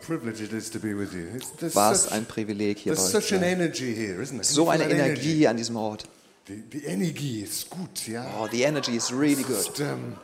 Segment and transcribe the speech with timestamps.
[0.00, 1.28] privilege it is to be with you.
[1.34, 3.30] It's, there's Was such, ein Privileg hier bei euch.
[3.30, 6.04] here, So eine Energie hier an diesem Ort.
[6.46, 8.24] The, the Energie ist gut, ja.
[8.40, 9.66] Oh, the energy is really good.
[9.66, 10.16] It's, um,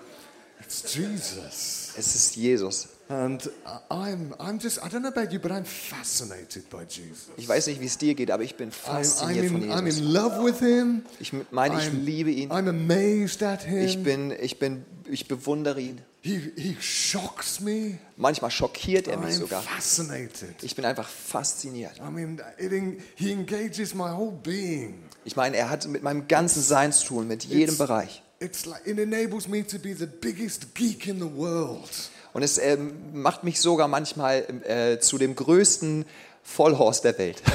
[0.61, 1.93] it's Jesus.
[1.96, 2.89] Es ist Jesus.
[3.12, 3.46] And
[3.90, 7.29] I'm, I'm just, I don't know about you, but I'm fascinated by Jesus.
[7.36, 9.70] Ich weiß nicht, wie es dir geht, aber ich bin I'm, I'm, fasziniert von in,
[9.70, 10.00] I'm Jesus.
[10.00, 11.03] in love with him.
[11.20, 12.50] Ich meine, ich I'm- liebe ihn.
[12.50, 13.82] I'm amazed at him.
[13.84, 16.00] Ich bin, ich bin, ich bewundere ihn.
[16.22, 17.98] he, he shocks me.
[18.17, 19.61] Manchmal schockiert er mich I'm sogar.
[19.62, 20.62] fascinated.
[20.62, 21.98] Ich bin einfach fasziniert.
[21.98, 22.72] I mean, it,
[23.17, 25.03] he engages my whole being.
[25.25, 28.22] Ich meine, er hat mit meinem ganzen Sein zu tun, mit jedem It's- Bereich.
[28.40, 31.89] It's like it enables me to be the biggest geek in the world.
[32.33, 36.06] Und es ähm, macht mich sogar manchmal äh, zu dem größten
[36.42, 37.42] Vollhorst der Welt.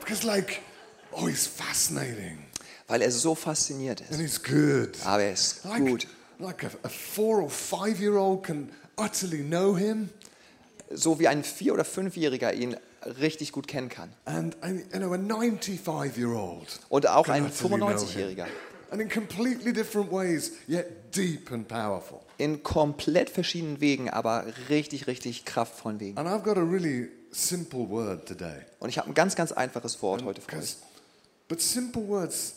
[0.00, 0.60] Because like,
[1.12, 2.38] oh, he's fascinating
[2.88, 4.20] Weil er so fasziniert and ist.
[4.20, 4.90] he's good.
[5.04, 6.06] Aber er ist Like, gut.
[6.38, 10.10] like a, a four or five year old can utterly know him.
[10.90, 12.76] So wie ein Vier- oder Fünfjähriger ihn
[13.20, 14.10] richtig gut kennen kann.
[14.24, 16.78] And, and you know, a 95 year old.
[16.88, 17.96] Und auch ein utterly know him.
[17.96, 18.46] 95-Jähriger.
[18.90, 22.20] And in completely different ways, yet deep and powerful.
[22.38, 26.18] In komplett verschiedenen Wegen, aber richtig, richtig kraftvollen Wegen.
[26.18, 28.60] And I've got a really simple word today.
[28.78, 30.76] Und ich habe ein ganz, ganz einfaches Wort heute für euch.
[31.48, 32.54] But simple words,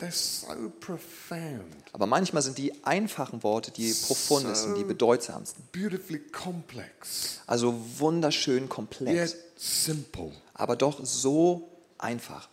[0.00, 5.62] they're so profound, Aber manchmal sind die einfachen Worte die profundesten, die bedeutsamsten.
[5.72, 10.32] beautifully complex, Also wunderschön komplex, yet simple.
[10.54, 12.48] aber doch so einfach.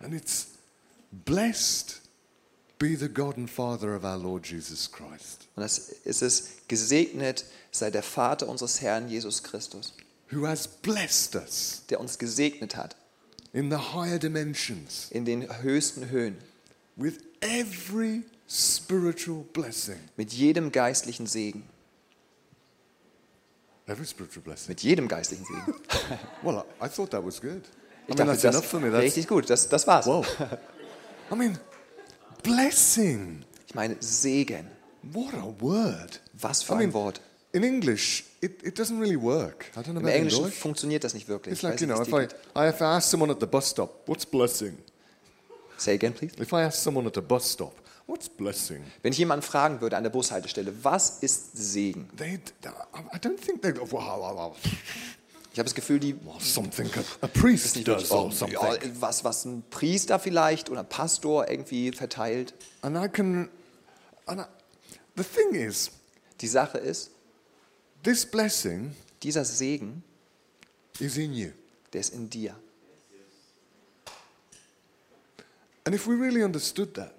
[0.00, 0.48] And it's
[1.24, 2.00] blessed
[2.80, 7.44] be the God and Father of our Lord Jesus Christ, Und das ist es, gesegnet
[7.70, 9.92] sei der Vater unseres Herrn Jesus Christus,
[10.32, 12.96] who has blessed us der uns gesegnet hat
[13.52, 16.38] in the higher dimensions in den höchsten Höhen
[16.96, 19.98] with every spiritual blessing.
[20.16, 21.64] mit jedem geistlichen Segen.
[23.86, 24.68] Every spiritual blessing.
[24.68, 25.74] Mit jedem geistlichen Segen.
[26.42, 27.62] Well, I, I thought that was good.
[28.08, 28.90] I Ich mean, dachte, that's enough das for me.
[28.90, 30.06] That's, richtig gut, das, das war's.
[30.06, 30.24] whoa.
[31.30, 31.58] I mean,
[32.42, 33.44] blessing.
[33.66, 34.66] Ich meine, Segen.
[35.02, 36.20] What a word.
[36.34, 37.20] Was für I ein mean, Wort.
[37.52, 39.66] In English, it, it doesn't really work.
[39.76, 40.58] I don't know Im Englischen English.
[40.58, 41.54] funktioniert das nicht wirklich.
[41.54, 42.28] It's like, you know, if I.
[42.54, 44.76] I, if I ask someone at the bus stop, what's blessing?
[45.76, 46.34] Say again, please.
[46.40, 47.72] If I ask someone at a bus stop,
[48.06, 48.84] what's blessing?
[49.02, 52.08] Wenn ich jemanden fragen würde an der Bushaltestelle, was ist Segen?
[52.16, 52.38] They,
[53.14, 54.56] I don't think they'd, wow, wow, wow,
[55.52, 56.88] Ich habe das Gefühl, die something
[57.20, 58.52] a, priest nicht does oh, something.
[58.60, 62.54] ja, was, was ein Priester vielleicht oder ein Pastor irgendwie verteilt.
[62.82, 63.48] And I can,
[64.26, 64.44] and I,
[65.16, 65.90] the thing is,
[66.40, 67.10] Die Sache ist,
[68.04, 70.04] this blessing dieser Segen,
[71.00, 71.50] is in you.
[71.92, 72.54] der ist in dir.
[75.84, 77.12] And if we really understood that,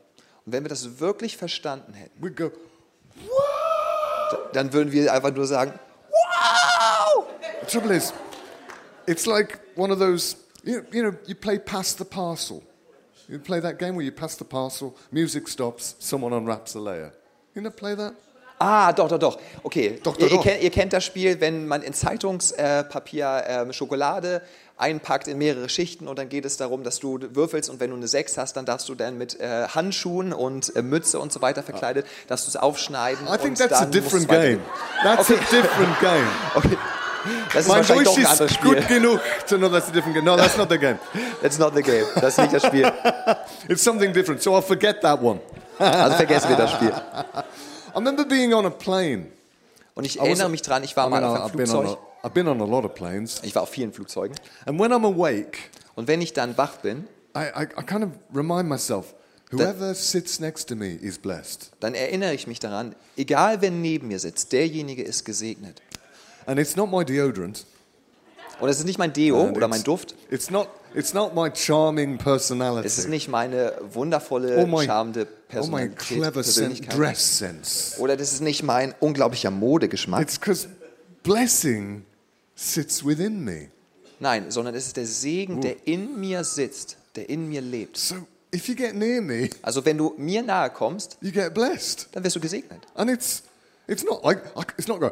[0.46, 2.52] Und wenn wir das wirklich verstanden hätten, we'd go,
[3.28, 4.40] wow!
[4.54, 5.78] dann würden wir einfach nur sagen,
[7.62, 8.12] The trouble is,
[9.08, 12.64] it's like one of those, you, you know, you play pass the parcel.
[13.28, 17.14] You play that game where you pass the parcel, music stops, someone unwraps a layer.
[17.56, 18.14] You know, play that?
[18.60, 19.40] Ah, doch, doch, doch.
[19.64, 20.44] Okay, Doch, ihr, doch, ihr, doch.
[20.44, 24.44] kennt, ihr kennt das Spiel, wenn man in Zeitungspapier ähm, Schokolade
[24.78, 27.96] einpackt in mehrere Schichten und dann geht es darum, dass du würfelst und wenn du
[27.96, 31.42] eine 6 hast, dann darfst du dann mit äh, Handschuhen und äh, Mütze und so
[31.42, 34.60] weiter verkleidet, darfst du es aufschneiden I think und that's a dann musst different game.
[35.04, 36.28] That's a different game.
[36.54, 36.78] Okay.
[37.54, 39.00] Das ist My wahrscheinlich doch voice ein is anderes good Spiel.
[39.00, 40.26] genug to know that's a different game.
[40.26, 41.00] No, that's not the game.
[41.42, 42.06] That's not the game.
[42.16, 42.92] Das ist nicht das Spiel.
[43.68, 44.42] It's something different.
[44.42, 45.40] So I'll forget that one.
[45.80, 46.90] Also vergessen wir das Spiel.
[46.94, 49.28] I remember being on a plane.
[49.96, 52.00] Und ich erinnere mich dran, ich war mal auf I've einem been, on Flugzeug.
[52.24, 53.40] a, I've been on a lot of planes.
[53.44, 54.36] Ich war auf vielen Flugzeugen.
[54.66, 55.58] And when I'm awake,
[55.96, 59.14] Und wenn ich dann wach bin, I, I, I kind of remind myself
[59.52, 61.72] whoever sits next to me is blessed.
[61.82, 65.82] dann erinnere ich mich daran, egal wer neben mir sitzt, derjenige ist gesegnet.
[66.52, 67.66] And it's not my deodorant.
[68.60, 70.16] Und es ist nicht mein Deo And oder mein Duft.
[70.30, 72.86] It's not, it's not my charming personality.
[72.86, 76.98] Es ist nicht meine wundervolle, or my, charmante or my Personalität, clever Persönlichkeit.
[76.98, 77.98] dress sense.
[78.02, 80.22] Oder das ist nicht mein unglaublicher Modegeschmack.
[80.22, 80.68] It's because
[81.24, 82.06] blessing
[82.54, 83.70] sits within me.
[84.20, 87.96] Nein, sondern es ist der Segen, der in mir sitzt, der in mir lebt.
[87.96, 88.16] So
[88.54, 92.10] if you get near me, Also wenn du mir nahe kommst, you get blessed.
[92.12, 92.82] dann wirst du gesegnet.
[92.96, 93.44] And it's,
[93.88, 94.44] it's not like,
[94.78, 95.12] it's not go,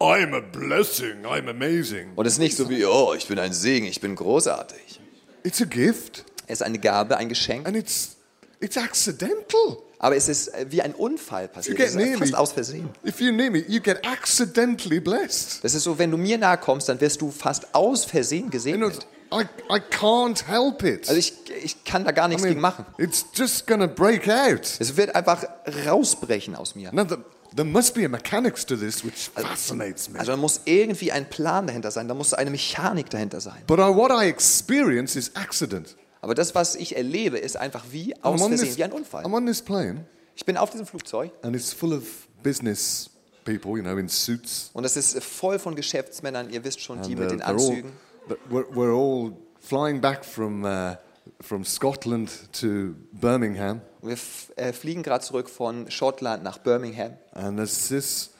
[0.00, 2.12] I'm a blessing, I'm amazing.
[2.16, 5.00] Und es ist nicht so wie, oh, ich bin ein Segen, ich bin großartig.
[5.44, 6.24] It's a gift.
[6.46, 8.16] Es ist eine Gabe, ein Geschenk, And it's,
[8.60, 9.78] it's accidental.
[9.98, 11.78] aber es ist äh, wie ein Unfall passiert.
[11.78, 12.38] You Es ist fast me.
[12.38, 12.88] aus Versehen.
[13.06, 15.62] If you're near me, you get accidentally blessed.
[15.64, 18.50] Das ist so, wenn du mir nahe kommst, dann wirst du fast aus Versehen You
[18.50, 19.06] gesegnet.
[19.32, 21.08] I, I can't help it.
[21.08, 21.32] Also ich,
[21.62, 22.84] ich kann da gar I nichts mean, gegen machen.
[22.98, 24.60] it's just to break out.
[24.78, 25.44] Es wird einfach
[25.86, 26.92] rausbrechen aus mir.
[26.92, 27.16] Now, the,
[27.54, 30.18] there must be a mechanics to this which fascinates me.
[30.18, 33.62] Also da muss irgendwie ein Plan dahinter sein, da muss eine Mechanik dahinter sein.
[33.66, 35.96] But what I experience is accident.
[36.20, 39.24] Aber das, was ich erlebe, ist einfach wie aus Versehen, this, wie ein Unfall.
[39.24, 42.04] I'm on this plane, Ich bin auf diesem Flugzeug and it's full of
[42.42, 43.10] business
[43.44, 44.70] people, you know, in suits.
[44.72, 47.54] und es ist voll von Geschäftsmännern, ihr wisst schon, die And, mit uh, den all,
[47.54, 47.92] Anzügen.
[48.26, 50.96] but we're, we're all flying back from, uh,
[51.40, 54.18] from Scotland to Birmingham, wir
[54.56, 57.16] äh, fliegen gerade zurück von Schottland nach Birmingham.
[57.32, 58.30] and there's this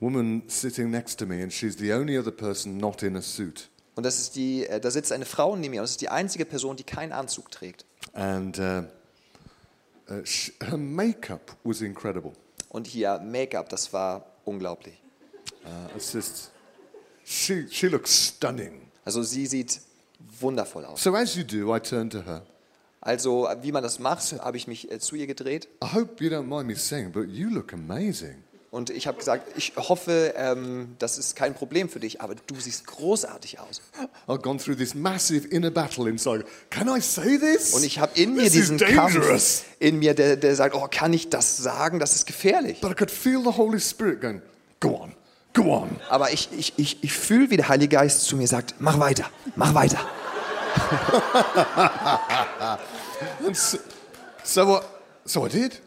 [0.00, 3.68] woman sitting next to me, and she's the only other person not in a suit.
[3.94, 6.10] Und das ist die, äh, da sitzt eine Frau neben mir und das ist die
[6.10, 7.86] einzige Person, die keinen Anzug trägt.
[8.12, 8.82] And uh,
[10.10, 10.22] uh,
[10.60, 12.32] her makeup was incredible.
[12.68, 15.00] Und hier Make-up, das war unglaublich.
[15.64, 16.50] Uh, it's just,
[17.24, 18.82] she, she looks stunning.
[19.04, 19.80] Also sie sieht
[20.40, 21.02] wundervoll aus.
[21.02, 22.42] So as you do, I turned to her.
[23.06, 26.28] Also wie man das macht, habe ich mich äh, zu ihr gedreht I hope you
[26.28, 28.42] don't mind me saying, but you look amazing.
[28.72, 32.56] und ich habe gesagt, ich hoffe, ähm, das ist kein Problem für dich, aber du
[32.58, 33.80] siehst großartig aus.
[34.26, 36.44] I've gone through this massive inner battle inside.
[36.68, 37.74] Can I say this?
[37.74, 39.62] Und ich habe in mir this diesen dangerous.
[39.62, 42.00] Kampf in mir, der, der sagt, oh, kann ich das sagen?
[42.00, 42.80] Das ist gefährlich.
[42.80, 44.42] But I could feel the Holy Spirit going,
[44.80, 45.12] go on,
[45.54, 45.90] go on.
[46.10, 49.30] Aber ich, ich, ich, ich fühle, wie der Heilige Geist zu mir sagt, mach weiter,
[49.54, 50.00] mach weiter.
[53.44, 53.78] And so,
[54.44, 54.80] so, I,
[55.24, 55.80] so I did.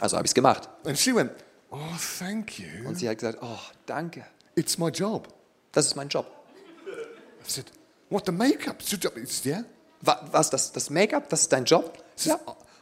[0.00, 0.68] Also habe ich es gemacht.
[0.84, 1.30] And she went,
[1.70, 1.78] oh,
[2.18, 2.88] thank you.
[2.88, 4.24] Und sie hat gesagt, oh, danke,
[4.54, 5.28] It's my job.
[5.72, 6.26] das ist mein Job.
[6.86, 7.66] I said,
[8.10, 8.80] what, the makeup?
[8.80, 9.16] It's your job.
[9.16, 9.64] It's, yeah.
[10.02, 11.96] Wa- Was, das, das Make-up, das ist dein Job?
[12.16, 12.38] She said,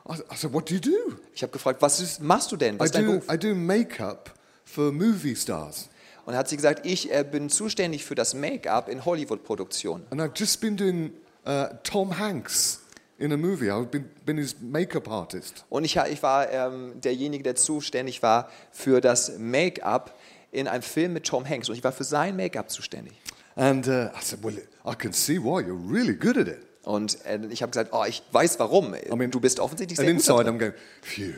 [0.08, 1.16] I, said, what do you do?
[1.34, 2.78] Ich habe gefragt, was ist, machst du denn?
[2.80, 3.32] Was I ist dein do, Beruf?
[3.32, 5.88] I do makeup for movie stars.
[6.24, 10.06] Und dann hat sie gesagt, ich äh, bin zuständig für das Make-up in Hollywood-Produktionen.
[10.10, 11.12] And I've just been doing
[11.46, 12.80] uh, Tom Hanks
[13.20, 13.70] in a movie.
[13.70, 15.64] I've been, been his makeup artist.
[15.68, 20.18] Und ich, ich war ähm, derjenige, der zuständig war für das Make-up
[20.50, 21.68] in einem Film mit Tom Hanks.
[21.68, 23.12] Und ich war für sein Make-up zuständig.
[23.56, 24.56] And uh, I said, well,
[24.86, 25.62] I can see why.
[25.62, 26.58] You're really good at it.
[26.82, 28.94] Und äh, ich habe gesagt, oh, ich weiß warum.
[29.14, 30.46] mean, du bist offensichtlich And sehr gut.
[30.46, 30.50] inside.
[30.50, 30.72] I'm going,
[31.02, 31.34] phew.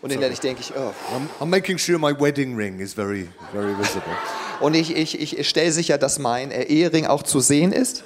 [0.00, 0.92] Und innerlich denke ich, oh.
[1.14, 4.12] I'm, I'm making sure my wedding ring is very, very visible.
[4.60, 8.04] Und ich, ich, ich stelle sicher, dass mein äh, Ehering auch zu sehen ist.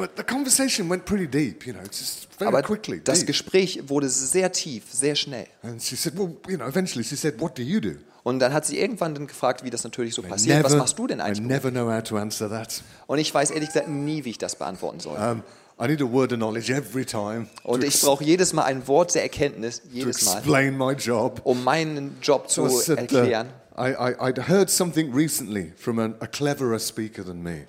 [0.00, 3.02] But the conversation went pretty deep, you know, just very Aber quickly.
[3.04, 3.26] das.
[3.26, 5.46] Gespräch wurde sehr tief, sehr schnell.
[5.62, 7.96] And she said, well, you know, eventually she said, what do you do?
[8.22, 10.64] Und dann hat sie irgendwann dann gefragt, wie das natürlich so passiert.
[10.64, 11.46] Was machst du denn I eigentlich?
[11.46, 12.82] never know how to answer that.
[13.08, 15.18] Und ich weiß ehrlich gesagt nie, wie ich das beantworten soll.
[15.18, 15.42] Um,
[15.78, 19.14] I need a word of knowledge every time Und ich brauche jedes Mal ein Wort
[19.14, 21.42] der Erkenntnis, jedes Mal, explain my job.
[21.44, 23.48] um meinen Job So zu I said, uh, erklären.
[23.78, 27.64] I, I, I'd heard something recently from a, a cleverer speaker than me.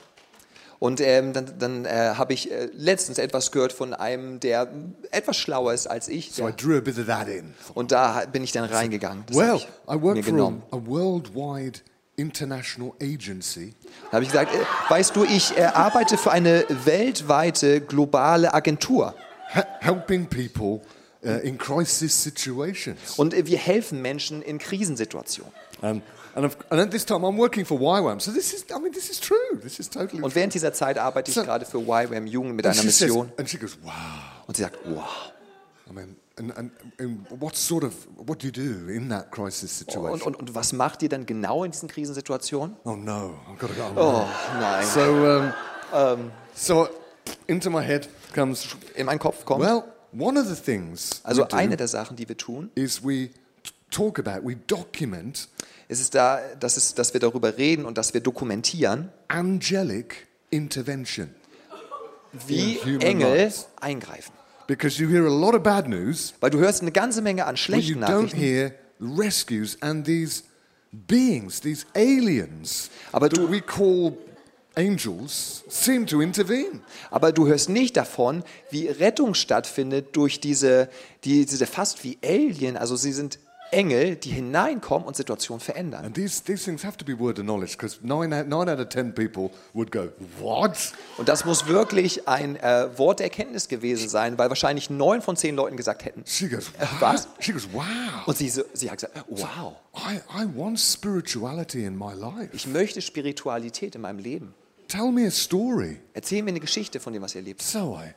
[0.81, 4.67] Und ähm, dann, dann äh, habe ich äh, letztens etwas gehört von einem, der
[5.11, 6.31] etwas schlauer ist als ich.
[6.31, 7.53] So I drew a bit of that in.
[7.75, 9.23] und da bin ich dann reingegangen.
[9.27, 11.81] Das Well, I work for a, a worldwide
[12.15, 13.73] international agency
[14.09, 14.59] Da habe ich gesagt, äh,
[14.91, 19.13] weißt du, ich äh, arbeite für eine weltweite globale Agentur.
[19.53, 20.81] he- helping people
[21.23, 23.17] uh, in crisis situations.
[23.17, 25.51] Und äh, wir helfen Menschen in Krisensituationen.
[25.81, 26.01] Um,
[26.35, 28.19] and, I've, and at this time, I'm working for YWAM.
[28.21, 29.57] So this is, I mean, this is true.
[29.61, 32.65] This is totally Und während dieser Zeit arbeite ich So- gerade für YWAM Jugend mit
[32.65, 33.31] And einer she, says, Mission.
[33.37, 33.91] and she goes, wow.
[34.47, 35.03] Und sie sagt, wow.
[35.89, 39.77] I mean, and, and, and what sort of, what do you do in that crisis
[39.79, 40.13] situation?
[40.13, 42.77] Und, und, und was macht ihr dann genau in diesen Krisensituationen?
[42.85, 43.91] oh no, I've got to go.
[43.97, 44.25] Oh
[44.59, 44.85] nein.
[44.85, 45.51] So,
[45.97, 46.87] um, so
[47.47, 49.61] into my head comes, In meinen Kopf kommt.
[49.61, 49.83] well,
[50.13, 53.29] one of the things Also eine der Sachen, die wir tun, is we
[53.89, 55.49] talk about, we document
[55.91, 61.29] ist es da, dass, es, dass wir darüber reden und dass wir dokumentieren, angelic intervention.
[62.47, 63.67] wie In human Engel lives.
[63.79, 64.31] eingreifen.
[64.67, 67.55] Because you hear a lot of bad news, Weil du hörst eine ganze Menge an
[67.55, 68.71] but you schlechten don't Nachrichten, hear
[69.01, 70.43] rescues and these
[70.93, 74.15] beings, these aliens Aber that du- we call
[74.75, 76.79] angels, seem to intervene.
[77.09, 80.87] aber du hörst nicht davon, wie Rettung stattfindet durch diese,
[81.25, 83.39] die, diese fast wie Alien, also sie sind
[83.71, 86.05] Engel, die hineinkommen und Situationen verändern.
[86.05, 88.89] And these, these things have to be word of knowledge because nine nine out of
[88.89, 90.09] ten people would go,
[90.39, 90.93] What?
[91.17, 95.35] Und das muss wirklich ein äh, Wort der Erkenntnis gewesen sein, weil wahrscheinlich neun von
[95.35, 96.23] zehn Leuten gesagt hätten.
[96.25, 97.27] She goes, was?
[97.27, 97.43] What?
[97.43, 97.83] She goes, Wow.
[98.25, 102.49] Und sie, sie hat gesagt, wow, I, I want spirituality in my life.
[102.53, 104.53] ich möchte Spiritualität in meinem Leben.
[104.87, 105.99] Tell me a story.
[106.13, 107.61] Erzähl mir eine Geschichte von dem, was ihr erlebt.
[107.61, 108.13] So I,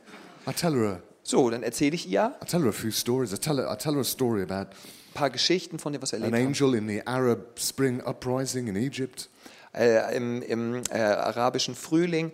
[0.49, 3.31] I tell her a, So, dann erzähle ich ihr I tell her a few stories.
[3.33, 4.75] I tell her, I tell her a story about
[5.15, 6.47] paar Geschichten von dem, was an erlebt habt.
[6.61, 9.29] angel in the Arab Spring uprising in Egypt
[9.73, 12.31] Äh, Im im äh, arabischen Frühling,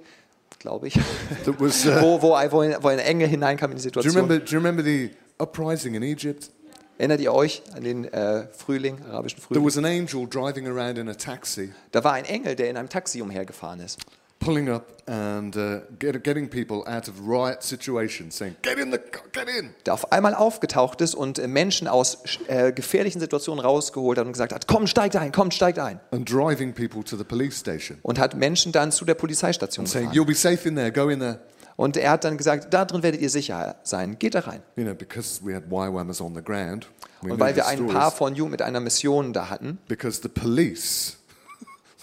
[0.60, 0.96] glaube ich,
[1.58, 1.86] was.
[1.88, 4.16] Uh, wo, wo, ein- wo, ein, wo ein Engel hineinkam in die do you Situation.
[4.26, 4.46] remember?
[4.46, 5.10] Do you remember the
[5.40, 6.52] uprising in Egypt?
[7.00, 9.66] Erinnert ihr euch an den äh, Frühling, arabischen There Frühling?
[9.66, 12.90] was an angel driving around in a taxi, Da war ein Engel, der in einem
[12.90, 13.98] Taxi umhergefahren ist.
[14.42, 19.00] Pulling up and uh, get, getting people out of riot situations, saying, Get in the
[19.32, 19.74] get in.
[19.86, 22.18] Der auf einmal aufgetaucht ist und äh, Menschen aus
[22.48, 26.00] äh, gefährlichen Situationen rausgeholt hat und gesagt hat, komm, steigt ein, komm, steigt ein.
[26.12, 30.10] And driving people to the police station, Und hat Menschen dann zu der Polizeistation saying,
[30.10, 30.18] gefahren.
[30.18, 31.40] You'll be safe in there, go in there.
[31.78, 34.62] Und er hat dann gesagt, da drin werdet ihr sicher sein, geht da rein.
[34.76, 36.88] You know, because we had YWAMers on the ground.
[37.22, 40.30] We Und weil wir ein paar von Jugend mit einer Mission da hatten, Because the
[40.30, 41.18] police,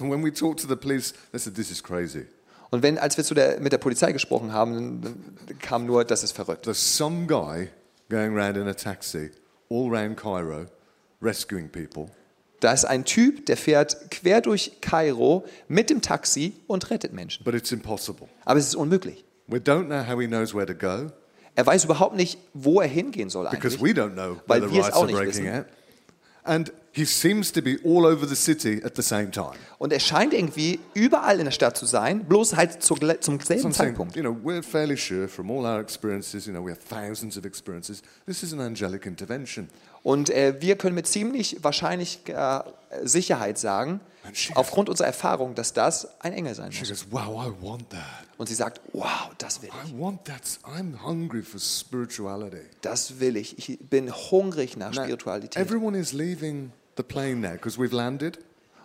[0.01, 2.27] and when we talked to the police, they said, This is crazy.
[2.71, 5.01] und wenn, als wir zu der, mit der Polizei gesprochen haben,
[5.61, 6.65] kam nur, das ist verrückt.
[6.65, 7.69] There's some guy
[8.11, 9.31] going around in a taxi
[9.71, 10.67] all around Cairo,
[11.23, 12.07] rescuing people.
[12.61, 17.45] Da ist ein Typ, der fährt quer durch Kairo mit dem Taxi und rettet Menschen.
[17.45, 18.29] But it's impossible.
[18.45, 19.25] Aber es ist unmöglich.
[19.47, 21.11] We don't know how he knows where to go
[21.55, 23.97] Er weiß überhaupt nicht, wo er hingehen soll because eigentlich.
[23.97, 25.49] we don't know Weil wir es auch nicht wissen.
[25.49, 25.67] out.
[26.49, 29.53] And he seems to be all over the city at the same time.
[29.79, 33.45] Und er scheint irgendwie überall in der Stadt zu sein, bloß halt zur, zum So
[33.47, 34.17] selben saying, Zeitpunkt.
[34.17, 37.45] you know, we're fairly sure from all our experiences, you know, we have thousands of
[37.45, 39.69] experiences, this is an angelic intervention.
[40.03, 42.61] Und äh, wir können mit ziemlich wahrscheinlich äh,
[43.03, 44.01] Sicherheit sagen,
[44.55, 47.07] aufgrund unserer Erfahrung, dass das ein Engel sein muss.
[47.11, 48.01] wow, I want that.
[48.37, 49.93] Und sie sagt, wow, das will ich.
[49.93, 50.43] I want that.
[50.65, 52.67] I'm hungry for spirituality.
[52.81, 53.59] Das will ich.
[53.59, 55.57] Ich bin hungrig nach Spiritualität.
[55.57, 58.39] everyone is leaving the plane now because we've landed.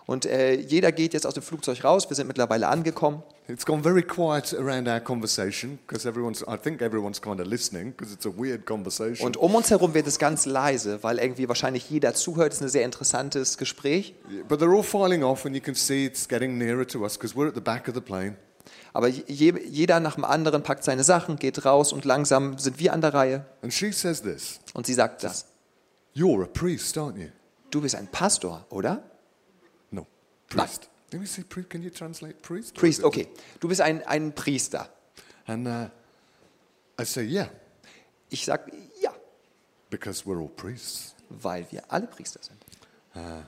[0.05, 2.09] Und äh, jeder geht jetzt aus dem Flugzeug raus.
[2.09, 3.23] Wir sind mittlerweile angekommen.
[3.47, 7.91] It's gone very quiet around our conversation because everyone's, I think everyone's kind of listening
[7.91, 9.25] because it's a weird conversation.
[9.25, 12.53] Und um uns herum wird es ganz leise, weil irgendwie wahrscheinlich jeder zuhört.
[12.53, 14.15] Es ist ein sehr interessantes Gespräch.
[14.47, 17.35] But they're all filing off, and you can see it's getting nearer to us because
[17.35, 18.35] we're at the back of the plane.
[18.93, 22.93] Aber je, jeder nach dem anderen packt seine Sachen, geht raus und langsam sind wir
[22.93, 23.45] an der Reihe.
[23.61, 25.45] And she says this Und sie sagt das.
[26.15, 27.29] You're a priest, aren't you?
[27.71, 29.03] Du bist ein Pastor, oder?
[30.55, 30.65] Nein.
[30.67, 30.89] priest.
[31.11, 31.69] Let me see, priest.
[31.69, 32.73] Can you translate priest?
[32.75, 33.27] Priest, okay.
[33.59, 34.89] Du bist ein, ein Priester.
[35.45, 35.89] And uh,
[36.99, 37.49] I say, Yeah,
[38.29, 39.13] Ich sag ja,
[39.89, 41.13] because we're all priests.
[41.29, 42.57] weil wir alle Priester sind.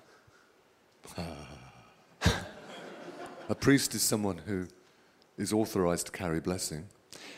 [3.48, 4.68] A priest is someone who
[5.38, 6.88] is authorized to carry blessing.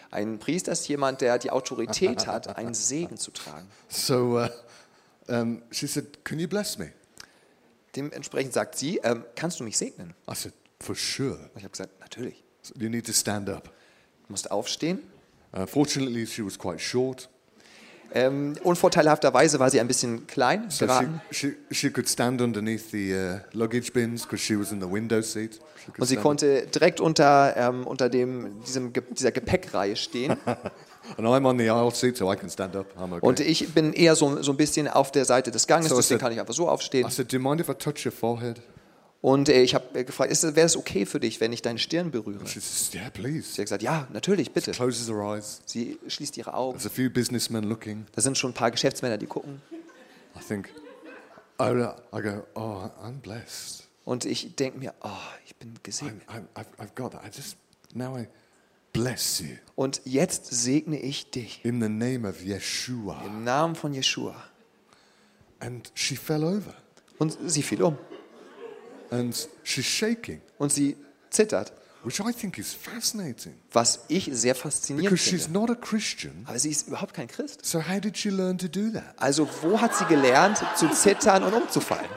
[0.10, 3.68] Ein Priester ist jemand, der die Autorität hat, einen Segen zu tragen.
[3.90, 4.48] So uh,
[5.28, 6.92] um, she said, Can you bless me?
[7.98, 10.14] Dementsprechend sagt sie, ähm, kannst du mich segnen?
[10.30, 11.32] I said, For sure.
[11.32, 12.44] Und ich habe gesagt, natürlich.
[12.62, 13.64] So you need to stand up.
[13.64, 15.00] Du musst aufstehen.
[15.56, 17.30] Uh, fortunately, she was quite short,
[18.14, 23.14] Ähm, unvorteilhafterweise war sie ein bisschen klein, so she, she, she could stand underneath the
[23.14, 25.60] uh, luggage bins because she was in the window seat.
[25.98, 30.38] Und sie konnte direkt unter, ähm, unter dem, diesem, dieser Gepäckreihe stehen.
[31.12, 31.18] up.
[31.20, 32.88] And I'm on the aisle seat, so I can stand up.
[32.98, 33.26] I'm okay.
[33.26, 36.18] Und ich bin eher so, so ein bisschen auf der Seite des Ganges, So deswegen
[36.18, 37.08] es- kann ich einfach so aufstehen.
[37.08, 38.62] I said, Do you mind if I touch your forehead?
[39.22, 42.12] Und äh, ich habe gefragt, ist, wäre es okay für dich, wenn ich deine Stirn
[42.12, 42.46] berühre?
[42.46, 44.72] Says, Yeah, Sie hat gesagt, ja, natürlich, bitte.
[44.72, 45.62] Closes her eyes.
[45.66, 46.78] Sie schließt ihre Augen.
[46.78, 48.06] There's a few businessmen looking.
[48.14, 49.62] Da sind schon ein paar Geschäftsmänner, die gucken.
[50.36, 50.70] I think,
[51.60, 51.72] I,
[52.16, 53.84] I go, Oh, I'm blessed.
[54.06, 55.10] Und ich denke mir, oh,
[55.46, 56.22] ich bin I, gesegnet.
[56.30, 57.24] I, I've, I've got that.
[57.26, 57.58] I just,
[57.96, 58.28] now I
[59.02, 63.22] bless you Und jetzt segne ich dich in the name of Yeshua.
[63.26, 64.36] im Namen von Jeshua.
[65.60, 66.74] And she fell over.
[67.20, 67.98] Und sie fiel um.
[69.10, 70.96] And she's shaking, Und sie
[71.30, 71.72] zittert,
[72.04, 75.60] which I think is fascinating was ich sehr faszinierend because she's finde.
[75.60, 76.44] not a Christian.
[76.46, 77.66] Aber sie ist überhaupt kein Christ.
[77.66, 79.14] So, how did she learn to do that?
[79.18, 82.10] Also wo hat sie gelernt, zu zittern und umzufallen?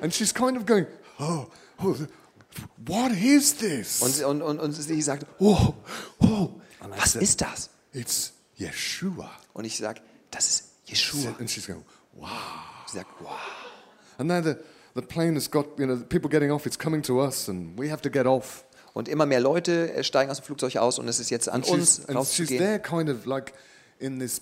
[0.00, 0.86] And she's kind of going,
[1.18, 1.46] Oh,
[1.82, 1.96] oh
[2.86, 4.02] what is this?
[4.02, 5.74] Und, und, und, und sie sagt, oh,
[6.20, 6.50] oh,
[6.88, 7.70] was said, ist das?
[7.92, 9.30] It's Yeshua.
[9.52, 11.34] Und ich sage, das ist Jeshua.
[11.38, 12.28] And she's going, Wow.
[12.86, 13.30] Sie sagt, wow.
[14.18, 14.56] And now the,
[14.94, 17.90] the plane has got, you know, people getting off, it's coming to us, and we
[17.90, 18.64] have to get off.
[18.94, 21.62] Und immer mehr Leute äh, steigen aus dem Flugzeug aus und es ist jetzt an
[21.62, 22.58] And uns she's, and she's rauszugehen.
[22.58, 23.52] there kind of like
[24.00, 24.40] in this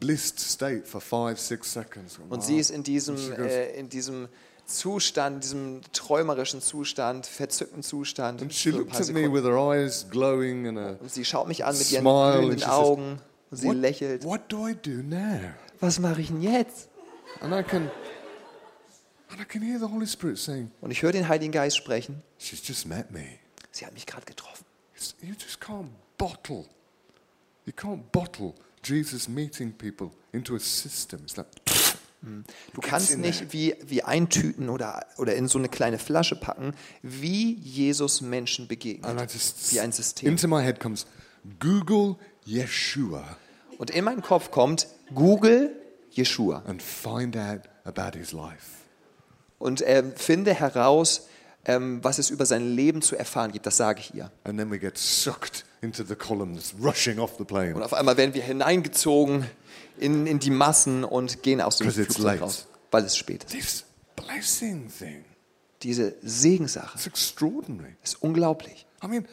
[0.00, 2.18] blissed state for five, six seconds.
[2.28, 2.44] Und Wow.
[2.44, 4.28] sie ist in diesem, goes- äh, in diesem
[4.66, 8.42] Zustand, diesem träumerischen Zustand, verzückten Zustand.
[8.42, 11.64] And she looked at me with her eyes glowing and a Und sie schaut mich
[11.64, 13.18] an mit ihren glühenden says, Augen.
[13.50, 14.24] Und sie what, lächelt.
[14.24, 15.40] what do I do now?
[15.80, 16.88] Was mache ich denn jetzt?
[17.40, 17.90] And I can,
[19.30, 22.22] and I can hear the Holy Spirit saying, Und ich höre den Heiligen Geist sprechen.
[22.38, 23.38] she's just met me.
[23.70, 24.64] Sie hat mich gerade getroffen.
[25.22, 26.64] You just can't bottle.
[27.66, 31.20] You can't bottle Jesus meeting people into a system.
[31.24, 31.46] It's like,
[32.74, 36.74] Du Gets kannst nicht wie, wie eintüten oder, oder in so eine kleine Flasche packen,
[37.02, 39.32] wie Jesus Menschen begegnet.
[39.32, 40.28] just, Wie ein System.
[40.28, 41.06] into my head comes,
[41.60, 43.36] Google Yeshua
[43.78, 45.74] Und in meinen Kopf kommt Google
[46.10, 48.82] Jeshua and find out about his life.
[49.58, 51.28] und ähm, finde heraus,
[51.66, 53.66] ähm, was es über sein Leben zu erfahren gibt.
[53.66, 54.30] Das sage ich ihr.
[54.44, 57.74] And then we get sucked into the columns rushing off the plane.
[57.74, 59.46] Und auf einmal werden wir hineingezogen
[59.98, 62.40] in, in die Massen und gehen aus dem Flugzeug late.
[62.40, 63.52] raus, weil es spät ist.
[63.52, 65.24] This blessing thing.
[65.82, 67.96] Diese Segenssache It's extraordinary.
[68.02, 68.86] ist unglaublich.
[69.02, 69.26] I mean,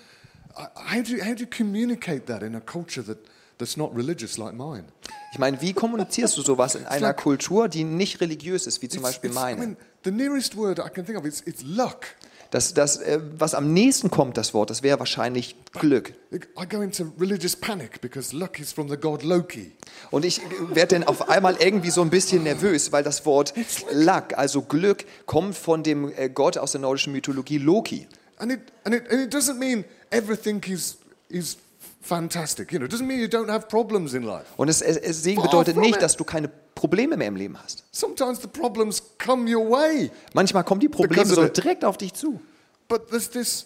[0.55, 3.17] how do how do you communicate that in a culture that,
[3.59, 4.85] that's not religious like mine?
[5.31, 9.03] Ich meine, wie kommunizierst du sowas in einer Kultur, die nicht religiös ist, wie zum
[9.03, 9.77] Beispiel meine?
[10.03, 12.05] The nearest word I can think of is it's luck.
[12.51, 16.13] Das, das, äh, was am nächsten kommt, das Wort, das wäre wahrscheinlich Glück.
[16.31, 19.72] I go into religious panic because luck is from the god Loki.
[20.12, 23.55] Und ich werde dann auf einmal irgendwie so ein bisschen nervös, weil das Wort
[23.91, 28.07] Luck, also Glück, kommt von dem äh, Gott aus der nordischen Mythologie Loki.
[28.38, 30.98] And it, and it, and it doesn't mean everything is,
[31.29, 31.57] is
[32.03, 32.72] fantastic.
[32.72, 34.45] You know, it doesn't mean you don't have problems in life.
[34.57, 37.83] Und es, es, Segen bedeutet nicht, dass du keine Probleme mehr im Leben hast.
[37.91, 42.39] Sometimes the problems come your way, Manchmal kommen die Probleme so direkt auf dich zu.
[42.88, 43.65] but there's this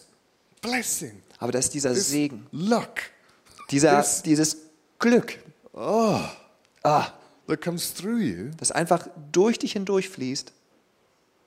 [0.61, 2.91] blessing, Aber das ist dieser this Segen, luck.
[3.71, 4.57] Dieser, This- dieses
[4.99, 5.37] Glück,
[5.73, 6.29] ah,
[6.83, 8.51] that comes through you.
[8.57, 10.51] Das einfach durch dich hindurch fließt.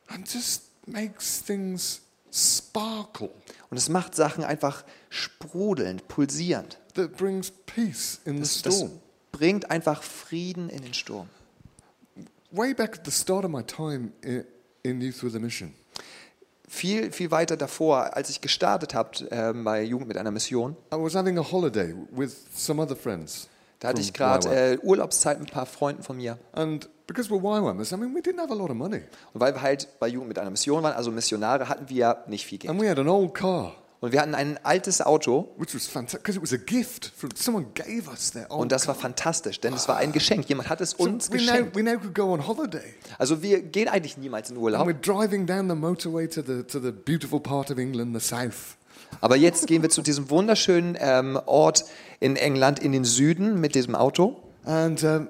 [0.08, 2.00] and just makes things
[2.32, 3.30] sparkle,
[3.70, 6.78] Und es macht Sachen einfach sprudelnd, pulsierend.
[6.94, 9.00] that brings peace in the Das, das storm.
[9.32, 11.28] bringt einfach Frieden in den Sturm.
[12.50, 14.44] Way back at the start of my time in,
[14.82, 15.72] in Youth with a Mission,
[16.68, 20.96] Viel, viel weiter davor, als ich gestartet habe äh, bei Jugend mit einer Mission, I
[20.96, 23.48] was having a holiday with some other friends.
[23.80, 26.38] Da hatte ich gerade äh, Urlaubszeit mit ein paar Freunden von mir.
[26.52, 29.02] And because we're YWAMers, I mean, we didn't have a lot of money.
[29.32, 32.46] Und weil wir halt bei Jugend mit einer Mission waren, also Missionare, hatten wir nicht
[32.46, 32.70] viel Geld.
[32.70, 36.22] And we had an old car, Und wir hatten ein altes Auto which was fantastic
[36.22, 39.60] because it was a gift from someone gave us their old und das war fantastisch,
[39.60, 40.48] denn es war ein Geschenk.
[40.48, 41.76] Jemand hat es So uns we now, geschenkt.
[41.76, 42.94] we now could go on holiday.
[43.18, 46.62] Also wir gehen eigentlich niemals in And Urlaub, we're driving down the motorway to the,
[46.64, 48.76] to the beautiful part of England, the south.
[49.20, 51.84] Aber jetzt gehen wir zu diesem wunderschönen ähm, Ort
[52.20, 55.28] in England in den Süden mit diesem Auto And um,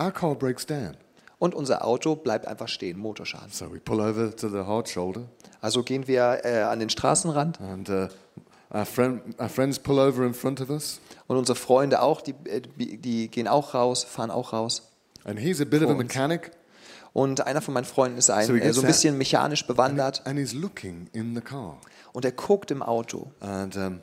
[0.00, 0.96] our car breaks down.
[1.38, 3.50] und unser Auto bleibt einfach stehen, Motorschaden.
[3.50, 5.22] So we pull over to the hard shoulder.
[5.60, 8.08] Also gehen wir äh, an den Straßenrand And uh,
[8.74, 11.00] our, friend, our friends pull over in front of us.
[11.26, 14.90] und unsere Freunde auch, die, äh, die gehen auch raus, fahren auch raus.
[15.24, 16.52] And he's a bit of a mechanic.
[17.12, 20.38] Und einer von meinen Freunden ist ein, So äh, so ein bisschen mechanisch bewandert And
[20.38, 21.78] he's looking in the car.
[22.12, 23.30] Und er guckt im Auto.
[23.40, 24.00] And, um,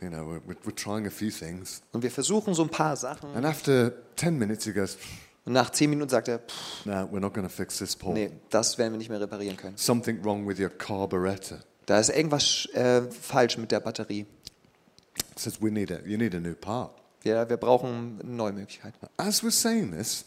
[0.00, 1.82] you know, we're, we're, trying a few things.
[1.92, 3.34] Und wir versuchen so ein paar Sachen.
[3.34, 4.96] And after 10 minutes, he goes,
[5.46, 8.92] Und nach zehn Minuten sagt er, pff, we're not to fix this, nee, das werden
[8.92, 9.76] wir nicht mehr reparieren können.
[9.76, 11.60] Something wrong with your carburetor.
[11.86, 14.26] Da ist irgendwas äh, falsch mit der Batterie.
[15.16, 16.90] It says we need a, you need a new part.
[17.22, 18.94] Wir, wir brauchen eine neue Möglichkeit.
[19.18, 20.24] As we're saying this,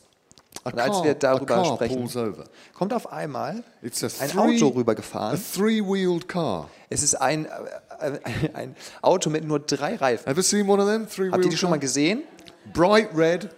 [0.64, 2.10] Und als wir darüber sprechen,
[2.74, 5.40] kommt auf einmal ein Auto rübergefahren.
[6.90, 7.50] Es ist ein, äh,
[8.54, 10.28] ein Auto mit nur drei Reifen.
[10.30, 11.32] Ever seen one of them?
[11.32, 12.24] Habt ihr die schon mal gesehen?
[12.74, 13.50] Bright red.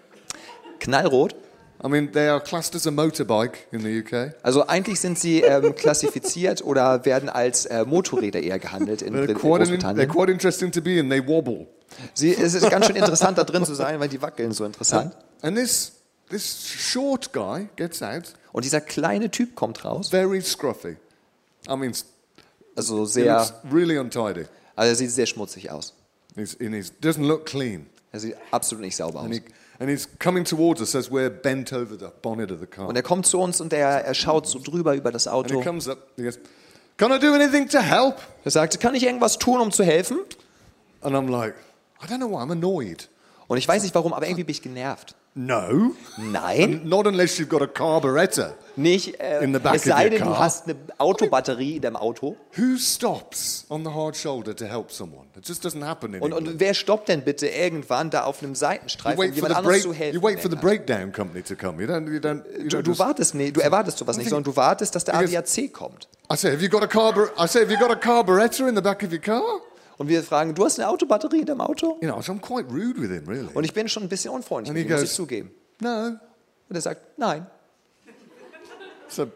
[0.79, 1.35] Knallrot.
[1.83, 4.35] I mean, they are classed as a motorbike in the UK.
[4.43, 9.29] Also eigentlich sind sie ähm, klassifiziert oder werden als äh, Motorräder eher gehandelt in, They're
[9.29, 10.07] in quite, an, they're Großbritannien.
[10.09, 11.09] quite interesting to be in.
[11.09, 11.65] They wobble.
[12.13, 15.15] Sie, es ist ganz schön interessant da drin zu sein, weil die wackeln so interessant.
[15.41, 15.93] And this,
[16.31, 20.97] this short guy gets out, Und dieser kleine Typ kommt raus, very scruffy.
[21.69, 21.93] I mean,
[22.75, 24.45] also sehr, really untidy.
[24.75, 25.93] also er sieht sehr schmutzig aus.
[26.35, 27.85] He's, and he doesn't look clean.
[28.11, 29.37] Er sieht absolut nicht sauber And, aus.
[29.37, 29.43] he,
[29.79, 32.87] and he's coming towards us as we're bent over the bonnet of the car.
[32.87, 35.55] Und er kommt zu uns und er, er schaut so drüber über das And he
[35.55, 35.63] Auto.
[35.63, 36.39] comes up, he goes,
[36.97, 38.15] Can I do anything to help?
[38.43, 40.19] Er sagt, kann ich irgendwas tun, um zu helfen?
[41.01, 41.55] And I'm like,
[42.03, 43.07] I don't know why, I'm annoyed.
[43.47, 45.15] Und ich weiß nicht warum, aber irgendwie bin ich genervt.
[45.33, 45.93] No.
[46.17, 48.53] Nein, Not unless you've got a carburetor.
[48.75, 49.17] nicht.
[49.21, 52.35] Äh, In the back es sei denn, du hast eine Autobatterie in deinem Auto.
[52.57, 55.27] Who stops on the hard shoulder to help someone?
[55.37, 56.51] It just doesn't happen Und, anymore.
[56.51, 59.93] und wer stoppt denn bitte irgendwann da auf einem Seitenstreifen, um jemand the anderes zu
[59.93, 60.15] helfen?
[60.19, 61.81] you wait for the breakdown company to come.
[61.81, 64.29] You don't, you don't, you Du, don't du just, wartest nicht, du erwartest sowas nicht,
[64.29, 66.09] sondern du wartest, dass der ADAC kommt.
[66.31, 66.87] I say, have you got a
[67.41, 69.41] I say, have you got a carburetor in the back of your car?
[70.01, 71.99] Und wir fragen, du hast eine Autobatterie in deinem Auto?
[72.01, 73.49] You know, so I'm quite rude with him, really.
[73.53, 75.51] Und ich bin schon ein bisschen unfreundlich And mit he ihm, muss goes- ich zugeben.
[75.79, 76.17] No.
[76.69, 77.45] Und er sagt, nein.
[79.07, 79.27] So,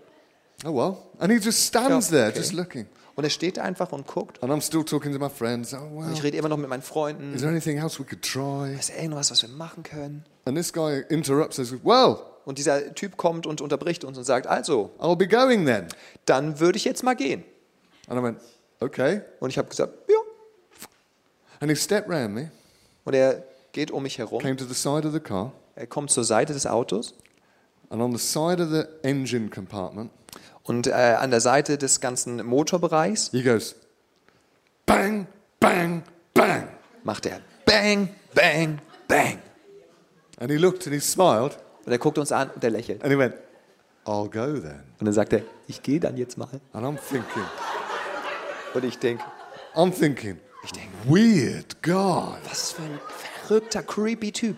[0.66, 0.98] oh well.
[1.20, 2.40] And he just stands Ja, there, okay.
[2.40, 2.88] just looking.
[3.14, 4.42] Und er steht da einfach und guckt.
[4.42, 5.72] And I'm still talking to my friends.
[5.76, 6.08] Oh, well.
[6.08, 7.36] Und ich rede immer noch mit meinen Freunden.
[7.36, 8.74] Is there anything else we could try?
[8.74, 10.26] Ist irgendwas, was wir machen können?
[10.46, 14.48] And this guy interrupts says, Well, Und dieser Typ kommt und unterbricht uns und sagt,
[14.48, 15.90] also, I'll be going then.
[16.26, 17.44] dann würde ich jetzt mal gehen.
[18.08, 18.40] And I went,
[18.82, 19.22] Okay.
[19.40, 20.05] Und ich habe gesagt.
[21.60, 22.52] And he stepped round me,
[23.06, 26.10] Und er geht um mich herum came to the side of the car, Er kommt
[26.12, 27.14] zur Seite des Autos
[27.90, 30.10] and on the side of the engine compartment,
[30.64, 33.76] und äh, an der Seite des ganzen Motorbereichs he goes,
[34.86, 35.28] bang,
[35.60, 36.68] bang, bang.
[37.04, 39.40] macht er Bang, Bang, Bang.
[40.40, 43.04] And he looked and he smiled Und er guckt uns an und er lächelt.
[43.04, 43.34] and he went,
[44.06, 44.84] I'll go then.
[45.00, 46.48] Und dann sagt er, ich gehe dann jetzt mal.
[46.74, 47.44] And I'm thinking,
[48.74, 49.24] Und ich denke,
[49.74, 52.38] I'm thinking, ich denke, weird God.
[52.50, 53.00] was für ein
[53.48, 54.58] verrückter, creepy Typ.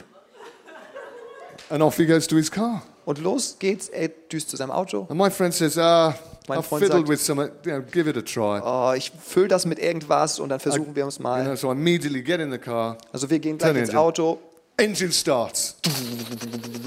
[1.70, 2.82] And off he goes to his car.
[3.06, 5.06] Und los geht's, er düst zu seinem Auto.
[5.10, 6.14] And my friend says, ah,
[6.48, 8.60] Mein I've Freund fiddled sagt- with some, you know, give it a try.
[8.64, 11.44] Oh, ich fülle das mit irgendwas und dann versuchen wir uns You mal.
[11.44, 14.00] know, so I immediately get in the car, Also wir gehen gleich ins engine.
[14.00, 14.40] Auto.
[14.78, 15.76] engine starts.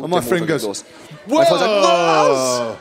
[0.03, 0.85] And my friend goes, los.
[1.27, 2.39] Mein Freund sagt, was?
[2.59, 2.77] whoa!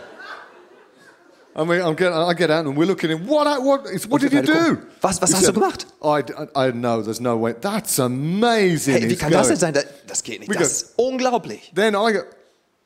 [1.60, 4.32] I mean, I'm get, I get out and we're looking at what, what, what did
[4.32, 4.78] you do?
[5.02, 5.86] was- was He hast du gemacht?
[6.02, 6.24] I,
[6.56, 7.54] I, know, there's no way.
[7.60, 8.95] That's amazing.
[9.02, 9.74] Hey, wie kann das denn sein?
[10.08, 10.50] Das- geht nicht.
[10.50, 11.72] We Das go- ist unglaublich.
[11.76, 12.22] Then I go,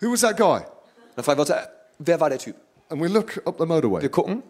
[0.01, 0.61] who was that guy?
[1.15, 1.51] Dann fragen wir uns,
[1.99, 2.55] wer war der Typ?
[2.89, 4.01] And we look up the motorway.
[4.01, 4.41] Wir gucken